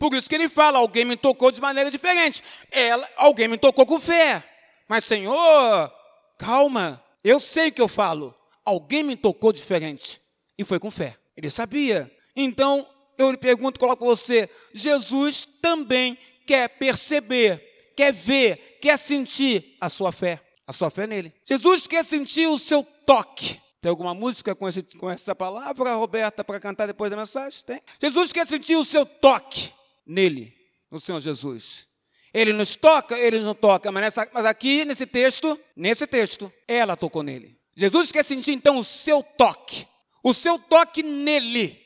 Por 0.00 0.14
isso 0.14 0.30
que 0.30 0.34
ele 0.34 0.48
fala: 0.48 0.78
alguém 0.78 1.04
me 1.04 1.14
tocou 1.14 1.52
de 1.52 1.60
maneira 1.60 1.90
diferente. 1.90 2.42
Ela, 2.70 3.06
alguém 3.16 3.46
me 3.46 3.58
tocou 3.58 3.84
com 3.84 4.00
fé. 4.00 4.42
Mas, 4.88 5.04
Senhor, 5.04 5.92
calma. 6.38 7.04
Eu 7.22 7.38
sei 7.38 7.68
o 7.68 7.72
que 7.72 7.82
eu 7.82 7.86
falo. 7.86 8.34
Alguém 8.64 9.02
me 9.02 9.14
tocou 9.14 9.52
diferente. 9.52 10.18
E 10.58 10.64
foi 10.64 10.78
com 10.78 10.90
fé. 10.90 11.18
Ele 11.36 11.50
sabia. 11.50 12.10
Então, 12.34 12.88
eu 13.18 13.30
lhe 13.30 13.36
pergunto, 13.36 13.78
coloco 13.78 14.06
você: 14.06 14.48
Jesus 14.72 15.46
também 15.60 16.16
quer 16.46 16.66
perceber, 16.70 17.92
quer 17.94 18.10
ver, 18.10 18.78
quer 18.80 18.96
sentir 18.96 19.76
a 19.78 19.90
sua 19.90 20.10
fé 20.10 20.40
a 20.66 20.72
sua 20.72 20.88
fé 20.88 21.04
nele. 21.04 21.34
Jesus 21.44 21.88
quer 21.88 22.04
sentir 22.04 22.46
o 22.46 22.56
seu 22.56 22.84
toque. 23.04 23.60
Tem 23.82 23.90
alguma 23.90 24.14
música 24.14 24.54
com, 24.54 24.68
esse, 24.68 24.84
com 24.96 25.10
essa 25.10 25.34
palavra, 25.34 25.94
Roberta, 25.94 26.44
para 26.44 26.60
cantar 26.60 26.86
depois 26.86 27.10
da 27.10 27.16
mensagem? 27.16 27.60
Tem. 27.64 27.82
Jesus 28.00 28.32
quer 28.32 28.46
sentir 28.46 28.76
o 28.76 28.84
seu 28.84 29.04
toque 29.04 29.72
nele, 30.10 30.52
no 30.90 30.98
Senhor 30.98 31.20
Jesus. 31.20 31.86
Ele 32.34 32.52
nos 32.52 32.74
toca, 32.74 33.18
ele 33.18 33.40
não 33.40 33.54
toca, 33.54 33.90
mas, 33.92 34.02
nessa, 34.02 34.28
mas 34.32 34.44
aqui 34.44 34.84
nesse 34.84 35.06
texto, 35.06 35.58
nesse 35.76 36.06
texto, 36.06 36.52
ela 36.66 36.96
tocou 36.96 37.22
nele. 37.22 37.56
Jesus 37.76 38.10
quer 38.10 38.24
sentir 38.24 38.52
então 38.52 38.78
o 38.78 38.84
seu 38.84 39.22
toque, 39.22 39.86
o 40.22 40.34
seu 40.34 40.58
toque 40.58 41.02
nele, 41.02 41.80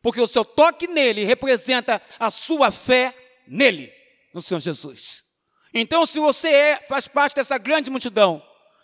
porque 0.00 0.20
o 0.20 0.26
seu 0.26 0.44
toque 0.44 0.86
nele 0.86 1.24
representa 1.24 2.00
a 2.18 2.30
sua 2.30 2.70
fé 2.70 3.14
nele, 3.46 3.92
no 4.32 4.40
Senhor 4.40 4.60
Jesus. 4.60 5.24
Então, 5.72 6.06
se 6.06 6.20
você 6.20 6.48
é, 6.48 6.76
faz 6.88 7.08
parte 7.08 7.34
dessa 7.34 7.58
grande 7.58 7.90
multidão, 7.90 8.42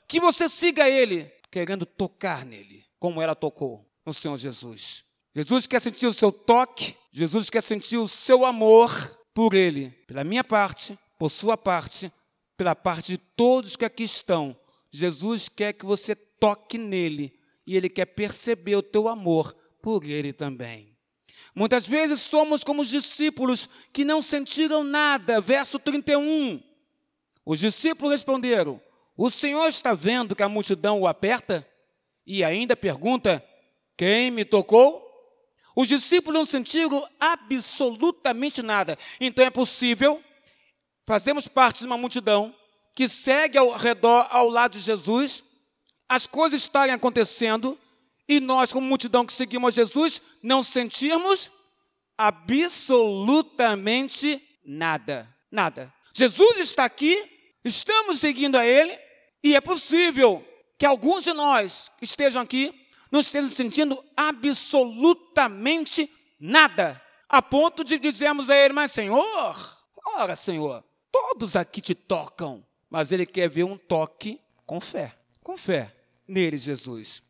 que 0.09 0.18
você 0.18 0.48
siga 0.48 0.88
ele, 0.88 1.31
querendo 1.50 1.87
tocar 1.87 2.44
nele, 2.44 2.85
como 2.98 3.22
ela 3.22 3.37
tocou 3.37 3.88
no 4.05 4.12
Senhor 4.12 4.37
Jesus. 4.37 5.05
Jesus 5.35 5.66
quer 5.66 5.81
sentir 5.81 6.07
o 6.07 6.12
seu 6.12 6.33
toque, 6.33 6.97
Jesus 7.12 7.51
quer 7.51 7.62
sentir 7.62 7.99
o 7.99 8.09
seu 8.09 8.45
amor 8.45 8.91
por 9.33 9.55
ele, 9.55 9.91
pela 10.07 10.24
minha 10.24 10.43
parte, 10.43 10.99
por 11.18 11.31
sua 11.31 11.57
parte, 11.57 12.11
pela 12.57 12.74
parte 12.74 13.12
de 13.12 13.18
todos 13.18 13.76
que 13.76 13.85
aqui 13.85 14.03
estão. 14.03 14.57
Jesus 14.91 15.49
quer 15.49 15.72
que 15.72 15.87
você 15.87 16.14
toque 16.16 16.76
nele 16.76 17.33
e 17.66 17.76
ele 17.76 17.89
quer 17.89 18.07
perceber 18.07 18.74
o 18.74 18.83
teu 18.83 19.07
amor 19.07 19.55
por 19.81 20.05
ele 20.05 20.33
também. 20.33 20.97
Muitas 21.55 21.87
vezes 21.87 22.20
somos 22.20 22.64
como 22.64 22.83
os 22.83 22.89
discípulos 22.89 23.68
que 23.93 24.05
não 24.05 24.20
sentiram 24.20 24.83
nada, 24.83 25.41
verso 25.41 25.78
31. 25.78 26.61
Os 27.45 27.59
discípulos 27.59 28.12
responderam: 28.12 28.81
O 29.16 29.31
Senhor 29.31 29.66
está 29.66 29.95
vendo 29.95 30.35
que 30.35 30.43
a 30.43 30.49
multidão 30.49 31.01
o 31.01 31.07
aperta? 31.07 31.66
E 32.26 32.43
ainda 32.45 32.76
pergunta: 32.76 33.45
Quem 33.97 34.31
me 34.31 34.45
tocou? 34.45 35.10
Os 35.81 35.89
discípulos 35.89 36.39
não 36.39 36.45
sentiram 36.45 37.09
absolutamente 37.18 38.61
nada. 38.61 38.99
Então 39.18 39.43
é 39.43 39.49
possível 39.49 40.22
fazermos 41.07 41.49
parte 41.49 41.78
de 41.78 41.87
uma 41.87 41.97
multidão 41.97 42.55
que 42.95 43.09
segue 43.09 43.57
ao 43.57 43.72
redor, 43.72 44.28
ao 44.31 44.51
lado 44.51 44.72
de 44.72 44.81
Jesus, 44.81 45.43
as 46.07 46.26
coisas 46.26 46.61
estarem 46.61 46.95
acontecendo 46.95 47.78
e 48.28 48.41
nós, 48.41 48.70
como 48.70 48.87
multidão 48.87 49.24
que 49.24 49.33
seguimos 49.33 49.74
Jesus, 49.74 50.20
não 50.43 50.62
sentirmos 50.62 51.51
absolutamente 52.18 54.47
nada. 54.62 55.35
Nada. 55.51 55.91
Jesus 56.12 56.59
está 56.59 56.85
aqui, 56.85 57.26
Estamos 57.64 58.20
seguindo 58.20 58.57
a 58.57 58.66
Ele 58.66 58.99
e 59.43 59.57
é 59.57 59.62
possível 59.62 60.47
que 60.78 60.85
alguns 60.85 61.24
de 61.24 61.33
nós 61.33 61.91
estejam 62.03 62.43
aqui 62.43 62.80
não 63.11 63.21
estejam 63.21 63.49
sentindo 63.51 64.03
absolutamente 64.17 66.11
nada, 66.39 67.01
a 67.29 67.43
ponto 67.43 67.85
de 67.85 67.99
dizermos 67.99 68.51
a 68.51 68.57
Ele, 68.57 68.73
mas 68.73 68.93
Senhor, 68.93 69.79
ora 70.17 70.37
Senhor, 70.37 70.85
todos 71.11 71.57
aqui 71.57 71.81
te 71.81 71.95
tocam, 71.95 72.65
mas 72.89 73.13
Ele 73.13 73.27
quer 73.27 73.49
ver 73.49 73.65
um 73.65 73.77
toque 73.77 74.41
com 74.65 74.81
fé, 74.81 75.17
com 75.43 75.57
fé 75.57 75.95
nele, 76.27 76.57
Jesus. 76.59 77.23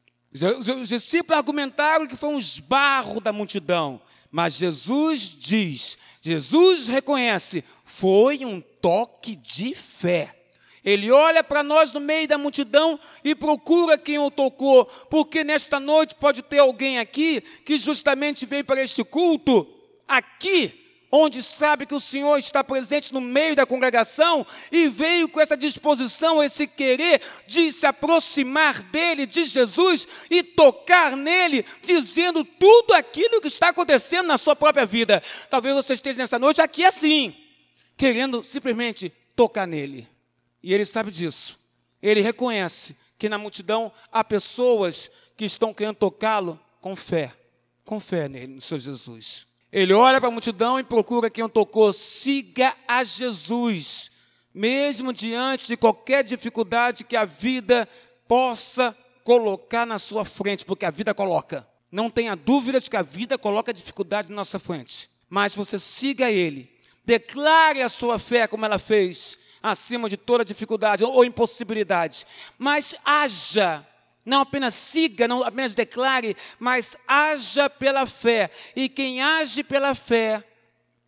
Os 0.78 0.88
discípulos 0.88 1.38
argumentaram 1.38 2.06
que 2.06 2.14
foi 2.14 2.28
um 2.28 2.38
esbarro 2.38 3.20
da 3.20 3.32
multidão, 3.32 4.00
mas 4.30 4.54
Jesus 4.54 5.22
diz, 5.22 5.98
Jesus 6.20 6.86
reconhece, 6.86 7.64
foi 7.82 8.44
um 8.44 8.60
toque 8.60 9.34
de 9.34 9.74
fé. 9.74 10.39
Ele 10.84 11.10
olha 11.10 11.44
para 11.44 11.62
nós 11.62 11.92
no 11.92 12.00
meio 12.00 12.26
da 12.26 12.38
multidão 12.38 12.98
e 13.22 13.34
procura 13.34 13.98
quem 13.98 14.18
o 14.18 14.30
tocou, 14.30 14.86
porque 15.10 15.44
nesta 15.44 15.78
noite 15.78 16.14
pode 16.14 16.42
ter 16.42 16.58
alguém 16.58 16.98
aqui 16.98 17.42
que 17.64 17.78
justamente 17.78 18.46
veio 18.46 18.64
para 18.64 18.82
este 18.82 19.04
culto, 19.04 19.66
aqui, 20.08 20.80
onde 21.12 21.42
sabe 21.42 21.86
que 21.86 21.94
o 21.94 22.00
Senhor 22.00 22.38
está 22.38 22.62
presente 22.62 23.12
no 23.12 23.20
meio 23.20 23.56
da 23.56 23.66
congregação 23.66 24.46
e 24.70 24.88
veio 24.88 25.28
com 25.28 25.40
essa 25.40 25.56
disposição, 25.56 26.42
esse 26.42 26.66
querer 26.66 27.20
de 27.46 27.72
se 27.72 27.84
aproximar 27.84 28.80
dele, 28.82 29.26
de 29.26 29.44
Jesus 29.44 30.06
e 30.30 30.42
tocar 30.42 31.16
nele, 31.16 31.64
dizendo 31.82 32.44
tudo 32.44 32.94
aquilo 32.94 33.40
que 33.40 33.48
está 33.48 33.68
acontecendo 33.68 34.28
na 34.28 34.38
sua 34.38 34.54
própria 34.54 34.86
vida. 34.86 35.22
Talvez 35.48 35.74
você 35.74 35.94
esteja 35.94 36.18
nessa 36.18 36.38
noite 36.38 36.62
aqui 36.62 36.84
assim, 36.84 37.34
querendo 37.96 38.44
simplesmente 38.44 39.12
tocar 39.34 39.66
nele. 39.66 40.09
E 40.62 40.74
ele 40.74 40.84
sabe 40.84 41.10
disso. 41.10 41.58
Ele 42.02 42.20
reconhece 42.20 42.96
que 43.18 43.28
na 43.28 43.38
multidão 43.38 43.92
há 44.10 44.24
pessoas 44.24 45.10
que 45.36 45.44
estão 45.44 45.74
querendo 45.74 45.96
tocá-lo 45.96 46.58
com 46.80 46.96
fé, 46.96 47.34
com 47.84 48.00
fé 48.00 48.28
nele, 48.28 48.54
no 48.54 48.60
Senhor 48.60 48.80
Jesus. 48.80 49.46
Ele 49.72 49.92
olha 49.92 50.18
para 50.20 50.28
a 50.28 50.32
multidão 50.32 50.78
e 50.78 50.84
procura 50.84 51.30
quem 51.30 51.44
o 51.44 51.48
tocou. 51.48 51.92
Siga 51.92 52.74
a 52.88 53.04
Jesus, 53.04 54.10
mesmo 54.52 55.12
diante 55.12 55.66
de 55.66 55.76
qualquer 55.76 56.24
dificuldade 56.24 57.04
que 57.04 57.16
a 57.16 57.24
vida 57.24 57.88
possa 58.26 58.96
colocar 59.22 59.86
na 59.86 59.98
sua 59.98 60.24
frente, 60.24 60.64
porque 60.64 60.84
a 60.84 60.90
vida 60.90 61.14
coloca. 61.14 61.66
Não 61.92 62.10
tenha 62.10 62.34
dúvida 62.34 62.80
de 62.80 62.88
que 62.88 62.96
a 62.96 63.02
vida 63.02 63.36
coloca 63.36 63.72
dificuldade 63.72 64.28
na 64.30 64.36
nossa 64.36 64.58
frente. 64.58 65.10
Mas 65.28 65.54
você 65.54 65.78
siga 65.78 66.30
Ele, 66.30 66.70
declare 67.04 67.82
a 67.82 67.88
sua 67.88 68.18
fé 68.18 68.46
como 68.46 68.64
ela 68.64 68.78
fez, 68.78 69.38
acima 69.62 70.08
de 70.08 70.16
toda 70.16 70.44
dificuldade 70.44 71.04
ou 71.04 71.24
impossibilidade. 71.24 72.26
Mas 72.58 72.94
haja 73.04 73.86
não 74.24 74.40
apenas 74.42 74.74
siga, 74.74 75.26
não 75.26 75.42
apenas 75.42 75.74
declare, 75.74 76.36
mas 76.58 76.96
haja 77.06 77.68
pela 77.70 78.06
fé. 78.06 78.50
E 78.76 78.88
quem 78.88 79.22
age 79.22 79.64
pela 79.64 79.94
fé, 79.94 80.44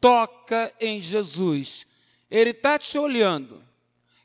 toca 0.00 0.72
em 0.80 1.00
Jesus. 1.00 1.86
Ele 2.30 2.50
está 2.50 2.78
te 2.78 2.98
olhando, 2.98 3.62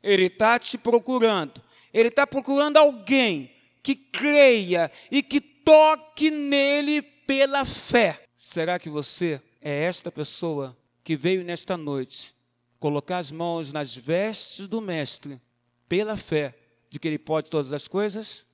ele 0.02 0.24
está 0.24 0.58
te 0.58 0.78
procurando, 0.78 1.62
ele 1.92 2.08
está 2.08 2.26
procurando 2.26 2.78
alguém 2.78 3.52
que 3.82 3.94
creia 3.94 4.90
e 5.10 5.22
que 5.22 5.40
toque 5.40 6.30
nele 6.30 7.02
pela 7.02 7.64
fé. 7.64 8.22
Será 8.36 8.78
que 8.78 8.88
você 8.88 9.40
é 9.60 9.84
esta 9.84 10.10
pessoa 10.10 10.76
que 11.04 11.16
veio 11.16 11.44
nesta 11.44 11.76
noite 11.76 12.34
colocar 12.78 13.18
as 13.18 13.30
mãos 13.30 13.72
nas 13.72 13.94
vestes 13.94 14.66
do 14.66 14.80
Mestre 14.80 15.40
pela 15.88 16.16
fé 16.16 16.56
de 16.90 16.98
que 16.98 17.08
ele 17.08 17.18
pode 17.18 17.48
todas 17.48 17.72
as 17.72 17.86
coisas? 17.86 18.46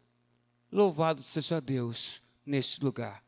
Louvado 0.70 1.22
seja 1.22 1.60
Deus 1.60 2.22
neste 2.44 2.84
lugar. 2.84 3.23